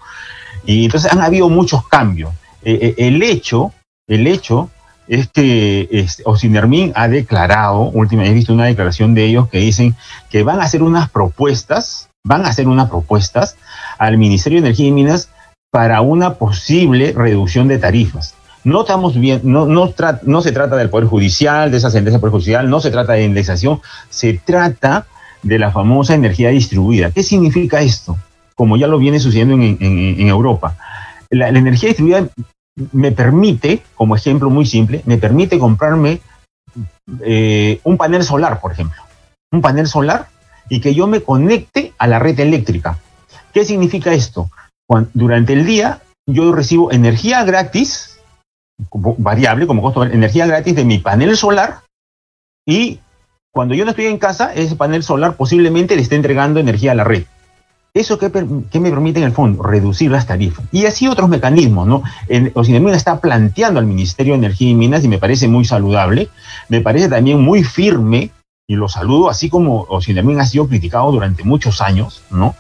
Y 0.64 0.86
entonces 0.86 1.12
han 1.12 1.20
habido 1.20 1.48
muchos 1.50 1.86
cambios. 1.86 2.32
Eh, 2.64 2.78
eh, 2.80 3.06
el 3.06 3.22
hecho, 3.22 3.72
el 4.08 4.26
hecho 4.26 4.70
es 5.08 5.28
que 5.28 5.88
este, 5.90 6.22
Ocinermin 6.26 6.92
ha 6.94 7.08
declarado, 7.08 7.82
últimamente 7.90 8.32
he 8.32 8.34
visto 8.34 8.52
una 8.52 8.66
declaración 8.66 9.14
de 9.14 9.24
ellos 9.24 9.48
que 9.48 9.58
dicen 9.58 9.94
que 10.30 10.42
van 10.42 10.60
a 10.60 10.64
hacer 10.64 10.82
unas 10.82 11.10
propuestas, 11.10 12.08
van 12.24 12.44
a 12.44 12.48
hacer 12.48 12.68
unas 12.68 12.88
propuestas 12.88 13.56
al 13.98 14.18
Ministerio 14.18 14.60
de 14.60 14.68
Energía 14.68 14.86
y 14.86 14.92
Minas 14.92 15.30
para 15.70 16.00
una 16.00 16.34
posible 16.34 17.12
reducción 17.16 17.68
de 17.68 17.78
tarifas. 17.78 18.34
No 18.64 18.80
estamos 18.80 19.18
bien, 19.18 19.42
no, 19.44 19.66
no, 19.66 20.42
se 20.42 20.52
trata 20.52 20.74
del 20.74 20.90
Poder 20.90 21.06
Judicial, 21.06 21.70
de 21.70 21.76
esa 21.76 21.90
sentencia 21.90 22.18
del 22.18 22.20
Poder 22.20 22.32
Judicial, 22.32 22.68
no 22.68 22.80
se 22.80 22.90
trata 22.90 23.12
de 23.12 23.24
indexación, 23.24 23.80
se 24.10 24.40
trata 24.44 25.06
de 25.44 25.58
la 25.60 25.70
famosa 25.70 26.14
energía 26.14 26.48
distribuida. 26.48 27.12
¿Qué 27.12 27.22
significa 27.22 27.80
esto? 27.80 28.18
Como 28.56 28.76
ya 28.76 28.88
lo 28.88 28.98
viene 28.98 29.20
sucediendo 29.20 29.54
en, 29.54 30.26
Europa. 30.26 30.76
La, 31.30 31.48
energía 31.48 31.90
distribuida 31.90 32.26
me 32.92 33.12
permite, 33.12 33.82
como 33.94 34.16
ejemplo 34.16 34.50
muy 34.50 34.66
simple, 34.66 35.02
me 35.06 35.18
permite 35.18 35.58
comprarme 35.58 36.20
eh, 37.22 37.80
un 37.84 37.96
panel 37.96 38.22
solar, 38.22 38.60
por 38.60 38.72
ejemplo. 38.72 39.02
Un 39.50 39.62
panel 39.62 39.86
solar 39.86 40.28
y 40.68 40.80
que 40.80 40.94
yo 40.94 41.06
me 41.06 41.22
conecte 41.22 41.94
a 41.98 42.06
la 42.06 42.18
red 42.18 42.38
eléctrica. 42.38 42.98
¿Qué 43.52 43.64
significa 43.64 44.12
esto? 44.12 44.50
durante 45.14 45.52
el 45.52 45.66
día 45.66 46.00
yo 46.28 46.52
recibo 46.52 46.92
energía 46.92 47.42
gratis, 47.42 48.20
como 48.88 49.16
variable, 49.18 49.66
como 49.66 49.82
costo, 49.82 50.04
energía 50.04 50.46
gratis 50.46 50.76
de 50.76 50.84
mi 50.84 50.98
panel 50.98 51.36
solar 51.36 51.80
y 52.64 53.00
cuando 53.52 53.74
yo 53.74 53.84
no 53.84 53.90
estoy 53.90 54.06
en 54.06 54.18
casa, 54.18 54.54
ese 54.54 54.76
panel 54.76 55.02
solar 55.02 55.36
posiblemente 55.36 55.96
le 55.96 56.02
esté 56.02 56.14
entregando 56.14 56.60
energía 56.60 56.92
a 56.92 56.94
la 56.94 57.04
red. 57.04 57.24
¿Eso 57.96 58.18
qué, 58.18 58.28
me 58.28 58.90
permite 58.90 59.20
en 59.20 59.24
el 59.24 59.32
fondo? 59.32 59.62
Reducir 59.62 60.10
las 60.10 60.26
tarifas. 60.26 60.66
Y 60.70 60.84
así 60.84 61.08
otros 61.08 61.30
mecanismos, 61.30 61.88
¿no? 61.88 62.02
El, 62.28 62.52
está 62.92 63.22
planteando 63.22 63.80
al 63.80 63.86
Ministerio 63.86 64.34
de 64.34 64.38
Energía 64.40 64.68
y 64.68 64.74
Minas 64.74 65.02
y 65.02 65.08
me 65.08 65.16
parece 65.16 65.48
muy 65.48 65.64
saludable, 65.64 66.28
me 66.68 66.82
parece 66.82 67.08
también 67.08 67.40
muy 67.40 67.64
firme, 67.64 68.32
y 68.68 68.76
lo 68.76 68.90
saludo, 68.90 69.30
así 69.30 69.48
como 69.48 69.86
Ocinermin 69.88 70.38
ha 70.40 70.46
sido 70.46 70.68
criticado 70.68 71.10
durante 71.10 71.42
muchos 71.42 71.80
años, 71.80 72.22
¿no? 72.30 72.54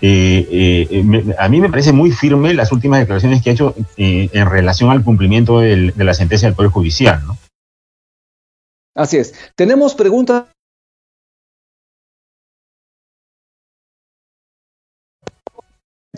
Eh, 0.00 0.88
eh, 0.90 1.34
a 1.38 1.50
mí 1.50 1.60
me 1.60 1.68
parece 1.68 1.92
muy 1.92 2.10
firme 2.10 2.54
las 2.54 2.72
últimas 2.72 3.00
declaraciones 3.00 3.42
que 3.42 3.50
ha 3.50 3.52
hecho 3.52 3.74
eh, 3.98 4.30
en 4.32 4.48
relación 4.48 4.90
al 4.90 5.04
cumplimiento 5.04 5.60
de 5.60 5.92
la 5.94 6.14
sentencia 6.14 6.48
del 6.48 6.56
Poder 6.56 6.70
Judicial, 6.70 7.20
¿no? 7.26 7.36
Así 8.94 9.18
es. 9.18 9.34
Tenemos 9.56 9.94
preguntas 9.94 10.44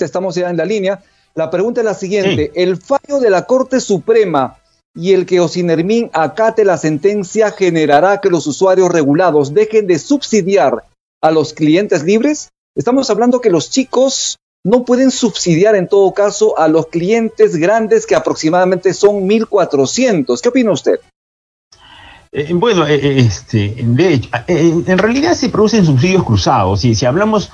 estamos 0.05 0.35
ya 0.35 0.51
en 0.51 0.57
la 0.57 0.65
línea. 0.65 1.03
La 1.35 1.51
pregunta 1.51 1.81
es 1.81 1.85
la 1.85 1.95
siguiente. 1.95 2.53
¿El 2.55 2.77
fallo 2.77 3.21
de 3.21 3.31
la 3.31 3.47
Corte 3.47 3.81
Suprema 3.81 4.59
y 4.95 5.13
el 5.13 5.25
que 5.25 5.41
Ocinermin 5.41 6.11
acate 6.13 6.65
la 6.65 6.77
sentencia 6.77 7.51
generará 7.51 8.21
que 8.21 8.29
los 8.29 8.47
usuarios 8.47 8.91
regulados 8.91 9.55
dejen 9.55 9.87
de 9.87 9.99
subsidiar 9.99 10.85
a 11.23 11.31
los 11.31 11.55
clientes 11.55 12.03
libres? 12.05 12.51
Estamos 12.77 13.09
hablando 13.11 13.41
que 13.41 13.51
los 13.51 13.71
chicos 13.71 14.37
no 14.65 14.85
pueden 14.85 15.11
subsidiar 15.11 15.75
en 15.75 15.89
todo 15.89 16.13
caso 16.13 16.59
a 16.59 16.69
los 16.69 16.87
clientes 16.87 17.57
grandes 17.57 18.07
que 18.07 18.15
aproximadamente 18.15 18.95
son 18.95 19.29
1.400. 19.29 20.41
¿Qué 20.41 20.49
opina 20.49 20.73
usted? 20.73 21.01
Eh, 22.35 22.55
bueno, 22.55 22.87
eh, 22.87 22.95
eh, 22.95 23.19
este, 23.19 23.75
de 23.79 24.15
hecho, 24.15 24.31
en 24.47 24.97
realidad 24.97 25.35
se 25.35 25.51
producen 25.51 25.85
subsidios 25.85 26.25
cruzados. 26.25 26.81
Si, 26.81 27.05
hablamos 27.05 27.53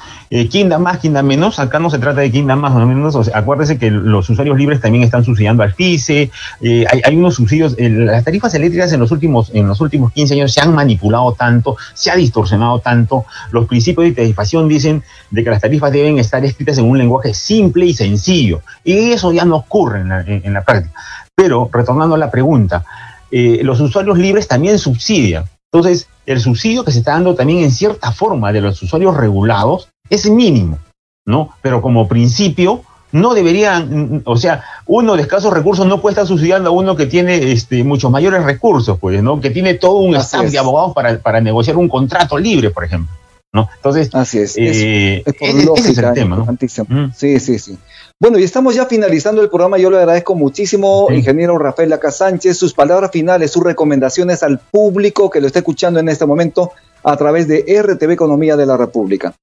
quién 0.53 0.69
da 0.69 0.79
más, 0.79 0.99
quién 0.99 1.15
da 1.15 1.23
menos, 1.25 1.59
acá 1.59 1.81
no 1.81 1.91
se 1.91 1.99
trata 1.99 2.21
de 2.21 2.31
quién 2.31 2.47
da 2.47 2.55
más 2.55 2.73
o 2.77 2.87
menos. 2.87 3.29
Acuérdese 3.35 3.77
que 3.77 3.91
los 3.91 4.31
usuarios 4.31 4.57
libres 4.57 4.81
también 4.81 5.03
están 5.03 5.25
subsidiando 5.25 5.65
al 5.65 5.75
FICE. 5.75 6.31
hay, 6.63 7.01
hay, 7.05 7.17
unos 7.17 7.35
subsidios. 7.35 7.75
las 7.77 8.23
tarifas 8.23 8.55
eléctricas 8.55 8.93
en 8.93 9.01
los, 9.01 9.11
últimos, 9.11 9.51
en 9.53 9.67
los 9.67 9.81
últimos 9.81 10.13
15 10.13 10.35
años 10.35 10.53
se 10.53 10.61
han 10.61 10.73
manipulado 10.73 11.33
tanto, 11.33 11.77
se 11.95 12.13
ha 12.13 12.15
distorsionado 12.15 12.79
tanto. 12.79 13.25
Los 13.51 13.67
principios 13.67 14.05
de 14.07 14.13
tarifación 14.13 14.69
dicen 14.69 15.03
de 15.33 15.43
que 15.43 15.51
las 15.51 15.61
tarifas 15.61 15.91
deben 15.91 16.21
estar 16.21 16.45
escritas 16.45 16.79
en 16.79 16.85
un 16.85 16.99
lenguaje 16.99 17.35
simple 17.35 17.85
y 17.85 17.95
sencillo. 17.95 18.61
Y 18.85 19.11
eso 19.11 19.33
ya 19.33 19.45
no 19.45 19.57
ocurre 19.57 20.03
en 20.03 20.09
la, 20.09 20.21
en 20.21 20.55
la 20.55 20.63
práctica. 20.63 20.95
Pero, 21.35 21.69
retornando 21.73 22.15
a 22.15 22.19
la 22.19 22.31
pregunta, 22.31 22.85
eh, 23.31 23.61
los 23.63 23.81
usuarios 23.81 24.19
libres 24.19 24.49
también 24.49 24.79
subsidian. 24.79 25.45
Entonces, 25.73 26.09
el 26.27 26.41
subsidio 26.41 26.85
que 26.85 26.93
se 26.93 26.99
está 26.99 27.13
dando 27.13 27.35
también 27.35 27.61
en 27.61 27.71
cierta 27.71 28.13
forma 28.13 28.53
de 28.53 28.61
los 28.61 28.83
usuarios 28.83 29.17
regulados 29.17 29.89
es 30.09 30.29
mínimo, 30.31 30.79
¿no? 31.27 31.51
Pero 31.61 31.83
como 31.83 32.09
principio, 32.09 32.83
no 33.13 33.35
deberían, 33.35 34.23
o 34.25 34.37
sea, 34.37 34.65
uno 34.87 35.17
de 35.17 35.23
escasos 35.23 35.53
recursos 35.53 35.87
no 35.87 36.01
puede 36.01 36.13
estar 36.13 36.27
subsidiando 36.27 36.71
a 36.71 36.73
uno 36.73 36.97
que 36.97 37.07
tiene 37.07 37.53
este, 37.53 37.85
muchos 37.85 38.11
mayores 38.11 38.45
recursos, 38.45 38.99
pues, 38.99 39.23
¿no? 39.23 39.41
Que 39.41 39.51
tiene 39.51 39.75
todo 39.75 39.99
un 39.99 40.17
staff 40.17 40.51
de 40.51 40.59
abogados 40.59 40.95
para, 40.95 41.19
para 41.19 41.41
negociar 41.41 41.77
un 41.77 41.89
contrato 41.89 42.39
libre, 42.39 42.71
por 42.71 42.85
ejemplo. 42.85 43.15
¿No? 43.53 43.69
Entonces, 43.77 44.11
Así 44.15 44.39
es. 44.39 44.57
Eh, 44.57 45.23
es, 45.25 45.35
ese 45.35 45.91
es 45.93 45.99
el 45.99 46.13
tema, 46.13 46.37
¿no? 46.37 46.45
Mm. 46.45 47.13
Sí, 47.15 47.41
sí, 47.41 47.59
sí. 47.59 47.79
Bueno, 48.21 48.39
y 48.39 48.43
estamos 48.43 48.75
ya 48.75 48.87
finalizando 48.87 49.43
el 49.43 49.49
programa. 49.49 49.79
Yo 49.79 49.91
le 49.91 49.99
agradezco 49.99 50.35
muchísimo, 50.35 51.09
ingeniero 51.11 51.57
Rafael 51.57 51.91
Laca 51.91 52.11
Sánchez, 52.11 52.59
sus 52.59 52.75
palabras 52.75 53.11
finales, 53.13 53.53
sus 53.53 53.63
recomendaciones 53.63 54.43
al 54.43 54.59
público 54.59 55.31
que 55.31 55.41
lo 55.41 55.47
está 55.47 55.61
escuchando 55.61 56.01
en 56.01 56.09
este 56.09 56.27
momento 56.27 56.73
a 57.05 57.17
través 57.17 57.47
de 57.47 57.65
RTV 57.81 58.11
Economía 58.11 58.57
de 58.57 58.67
la 58.67 58.77
República. 58.77 59.35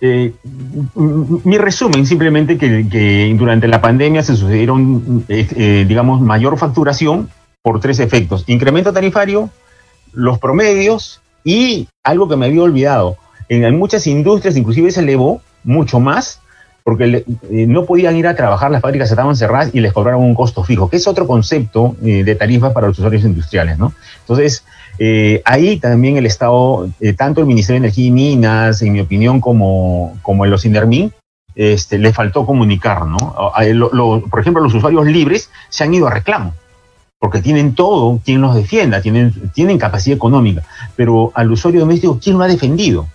Eh, 0.00 0.32
mi 0.94 1.56
resumen, 1.56 2.04
simplemente 2.04 2.58
que, 2.58 3.34
durante 3.38 3.68
la 3.68 3.80
pandemia 3.80 4.22
se 4.22 4.36
sucedieron, 4.36 5.24
eh, 5.28 5.84
digamos, 5.86 6.20
mayor 6.20 6.58
facturación 6.58 7.30
por 7.62 7.80
tres 7.80 7.98
efectos. 7.98 8.44
Incremento 8.46 8.92
tarifario, 8.92 9.50
los 10.12 10.38
promedios 10.38 11.19
y 11.44 11.88
algo 12.04 12.28
que 12.28 12.36
me 12.36 12.46
había 12.46 12.62
olvidado, 12.62 13.16
en 13.48 13.78
muchas 13.78 14.06
industrias 14.06 14.56
inclusive 14.56 14.90
se 14.92 15.00
elevó 15.00 15.42
mucho 15.64 16.00
más 16.00 16.40
porque 16.84 17.24
eh, 17.50 17.66
no 17.68 17.84
podían 17.84 18.16
ir 18.16 18.26
a 18.26 18.34
trabajar, 18.34 18.70
las 18.70 18.80
fábricas 18.80 19.10
estaban 19.10 19.36
cerradas 19.36 19.70
y 19.72 19.80
les 19.80 19.92
cobraron 19.92 20.22
un 20.22 20.34
costo 20.34 20.64
fijo, 20.64 20.88
que 20.88 20.96
es 20.96 21.06
otro 21.06 21.26
concepto 21.26 21.96
eh, 22.02 22.24
de 22.24 22.34
tarifas 22.34 22.72
para 22.72 22.88
los 22.88 22.98
usuarios 22.98 23.24
industriales, 23.24 23.78
¿no? 23.78 23.92
Entonces, 24.20 24.64
eh, 24.98 25.42
ahí 25.44 25.78
también 25.78 26.16
el 26.16 26.26
Estado, 26.26 26.88
tanto 27.16 27.40
el 27.40 27.46
Ministerio 27.46 27.80
de 27.80 27.86
Energía 27.86 28.06
y 28.06 28.10
Minas, 28.10 28.82
en 28.82 28.92
mi 28.92 29.00
opinión, 29.00 29.40
como, 29.40 30.18
como 30.22 30.44
el 30.44 30.52
OSINERMIN, 30.52 31.12
este, 31.54 31.98
le 31.98 32.12
faltó 32.12 32.46
comunicar, 32.46 33.06
¿no? 33.06 33.52
por 34.30 34.40
ejemplo, 34.40 34.62
los 34.62 34.74
usuarios 34.74 35.06
libres 35.06 35.50
se 35.68 35.84
han 35.84 35.92
ido 35.92 36.06
a 36.06 36.10
reclamo, 36.10 36.54
porque 37.20 37.42
tienen 37.42 37.74
todo, 37.74 38.18
quien 38.24 38.40
los 38.40 38.54
defienda, 38.54 39.02
tienen, 39.02 39.50
tienen 39.52 39.78
capacidad 39.78 40.16
económica, 40.16 40.62
pero 40.96 41.30
al 41.34 41.52
usuario 41.52 41.80
doméstico, 41.80 42.18
¿quién 42.20 42.38
lo 42.38 42.44
ha 42.44 42.48
defendido? 42.48 43.06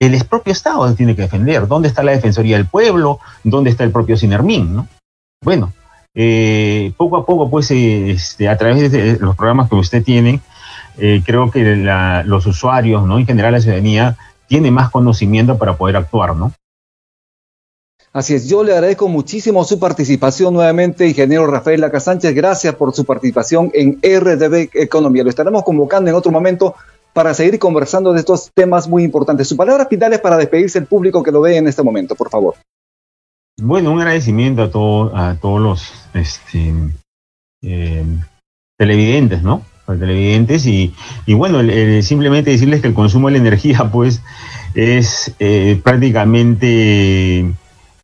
El 0.00 0.24
propio 0.24 0.52
Estado 0.52 0.94
tiene 0.94 1.16
que 1.16 1.22
defender. 1.22 1.66
¿Dónde 1.66 1.88
está 1.88 2.04
la 2.04 2.12
Defensoría 2.12 2.56
del 2.56 2.66
Pueblo? 2.66 3.18
¿Dónde 3.42 3.70
está 3.70 3.82
el 3.82 3.90
propio 3.90 4.16
Sinermin? 4.16 4.76
¿no? 4.76 4.86
Bueno, 5.42 5.72
eh, 6.14 6.92
poco 6.96 7.16
a 7.16 7.26
poco, 7.26 7.50
pues, 7.50 7.70
eh, 7.72 8.16
a 8.48 8.56
través 8.56 8.92
de 8.92 9.18
los 9.20 9.36
programas 9.36 9.68
que 9.68 9.74
usted 9.74 10.04
tiene, 10.04 10.40
eh, 10.98 11.22
creo 11.24 11.50
que 11.50 11.76
los 12.24 12.46
usuarios, 12.46 13.06
¿no? 13.06 13.18
En 13.18 13.26
general 13.26 13.52
la 13.52 13.60
ciudadanía, 13.60 14.16
tiene 14.46 14.70
más 14.70 14.90
conocimiento 14.90 15.58
para 15.58 15.76
poder 15.76 15.96
actuar, 15.96 16.34
¿no? 16.34 16.52
Así 18.12 18.34
es, 18.34 18.48
yo 18.48 18.64
le 18.64 18.72
agradezco 18.72 19.08
muchísimo 19.08 19.64
su 19.64 19.78
participación 19.78 20.54
nuevamente, 20.54 21.06
ingeniero 21.06 21.46
Rafael 21.46 21.80
Laca 21.80 22.00
Sánchez. 22.00 22.34
Gracias 22.34 22.74
por 22.74 22.94
su 22.94 23.04
participación 23.04 23.70
en 23.74 23.98
RDB 24.02 24.70
Economía. 24.74 25.24
Lo 25.24 25.30
estaremos 25.30 25.62
convocando 25.62 26.08
en 26.08 26.16
otro 26.16 26.32
momento 26.32 26.74
para 27.12 27.34
seguir 27.34 27.58
conversando 27.58 28.12
de 28.12 28.20
estos 28.20 28.50
temas 28.54 28.88
muy 28.88 29.04
importantes. 29.04 29.48
Sus 29.48 29.58
palabras 29.58 29.88
finales 29.88 30.20
para 30.20 30.36
despedirse 30.36 30.78
el 30.78 30.86
público 30.86 31.22
que 31.22 31.32
lo 31.32 31.42
ve 31.42 31.56
en 31.56 31.68
este 31.68 31.82
momento, 31.82 32.14
por 32.14 32.30
favor. 32.30 32.54
Bueno, 33.60 33.92
un 33.92 33.98
agradecimiento 33.98 34.62
a, 34.62 34.70
todo, 34.70 35.16
a 35.16 35.34
todos 35.34 35.60
los 35.60 35.92
este, 36.14 36.72
eh, 37.62 38.04
televidentes, 38.78 39.42
¿no? 39.42 39.62
Los 39.86 39.98
televidentes 39.98 40.64
y, 40.66 40.94
y 41.26 41.34
bueno, 41.34 41.58
simplemente 42.02 42.52
decirles 42.52 42.80
que 42.80 42.88
el 42.88 42.94
consumo 42.94 43.28
de 43.28 43.32
la 43.32 43.38
energía, 43.38 43.88
pues, 43.92 44.22
es 44.74 45.34
eh, 45.40 45.80
prácticamente 45.82 47.52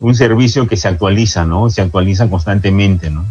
un 0.04 0.14
servicio 0.14 0.66
que 0.68 0.76
se 0.76 0.86
actualiza, 0.86 1.46
¿no? 1.46 1.70
Se 1.70 1.80
actualiza 1.80 2.28
constantemente, 2.28 3.08
¿no? 3.08 3.24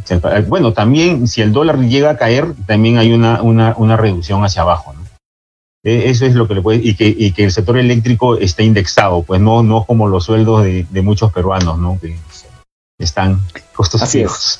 bueno, 0.47 0.73
también 0.73 1.27
si 1.27 1.43
el 1.43 1.51
dólar 1.51 1.77
llega 1.77 2.09
a 2.09 2.17
caer, 2.17 2.55
también 2.65 2.97
hay 2.97 3.13
una, 3.13 3.43
una, 3.43 3.75
una 3.77 3.95
reducción 3.95 4.43
hacia 4.43 4.63
abajo, 4.63 4.91
¿no? 4.93 5.03
E, 5.83 6.09
eso 6.09 6.25
es 6.25 6.33
lo 6.33 6.47
que 6.47 6.55
le 6.55 6.63
puede, 6.63 6.79
y 6.83 6.95
que, 6.95 7.07
y 7.07 7.31
que 7.31 7.43
el 7.43 7.51
sector 7.51 7.77
eléctrico 7.77 8.37
esté 8.37 8.63
indexado, 8.63 9.21
pues 9.21 9.39
no, 9.39 9.61
no 9.61 9.83
como 9.85 10.07
los 10.07 10.23
sueldos 10.23 10.63
de, 10.63 10.87
de 10.89 11.01
muchos 11.03 11.31
peruanos, 11.31 11.77
¿no? 11.77 11.99
Que 12.01 12.17
están 12.97 13.39
costos 13.75 14.09
fijos. 14.09 14.59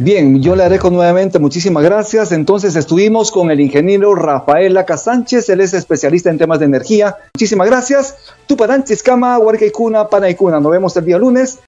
Bien, 0.00 0.40
yo 0.40 0.54
le 0.54 0.62
agradezco 0.62 0.90
nuevamente, 0.90 1.40
muchísimas 1.40 1.82
gracias. 1.82 2.30
Entonces 2.30 2.76
estuvimos 2.76 3.32
con 3.32 3.50
el 3.50 3.58
ingeniero 3.58 4.14
Rafael 4.14 4.74
Laca 4.74 4.96
Sánchez, 4.96 5.48
él 5.48 5.60
es 5.60 5.74
especialista 5.74 6.30
en 6.30 6.38
temas 6.38 6.60
de 6.60 6.66
energía. 6.66 7.16
Muchísimas 7.34 7.66
gracias. 7.66 8.14
Tupadanchis 8.46 9.02
Kama, 9.02 9.36
Huarcaicuna, 9.38 10.08
Panaicuna. 10.08 10.60
Nos 10.60 10.70
vemos 10.70 10.96
el 10.96 11.04
día 11.04 11.18
lunes. 11.18 11.58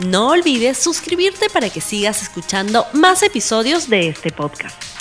No 0.00 0.30
olvides 0.30 0.78
suscribirte 0.78 1.46
para 1.48 1.70
que 1.70 1.80
sigas 1.80 2.22
escuchando 2.22 2.86
más 2.92 3.22
episodios 3.22 3.88
de 3.88 4.08
este 4.08 4.32
podcast. 4.32 4.97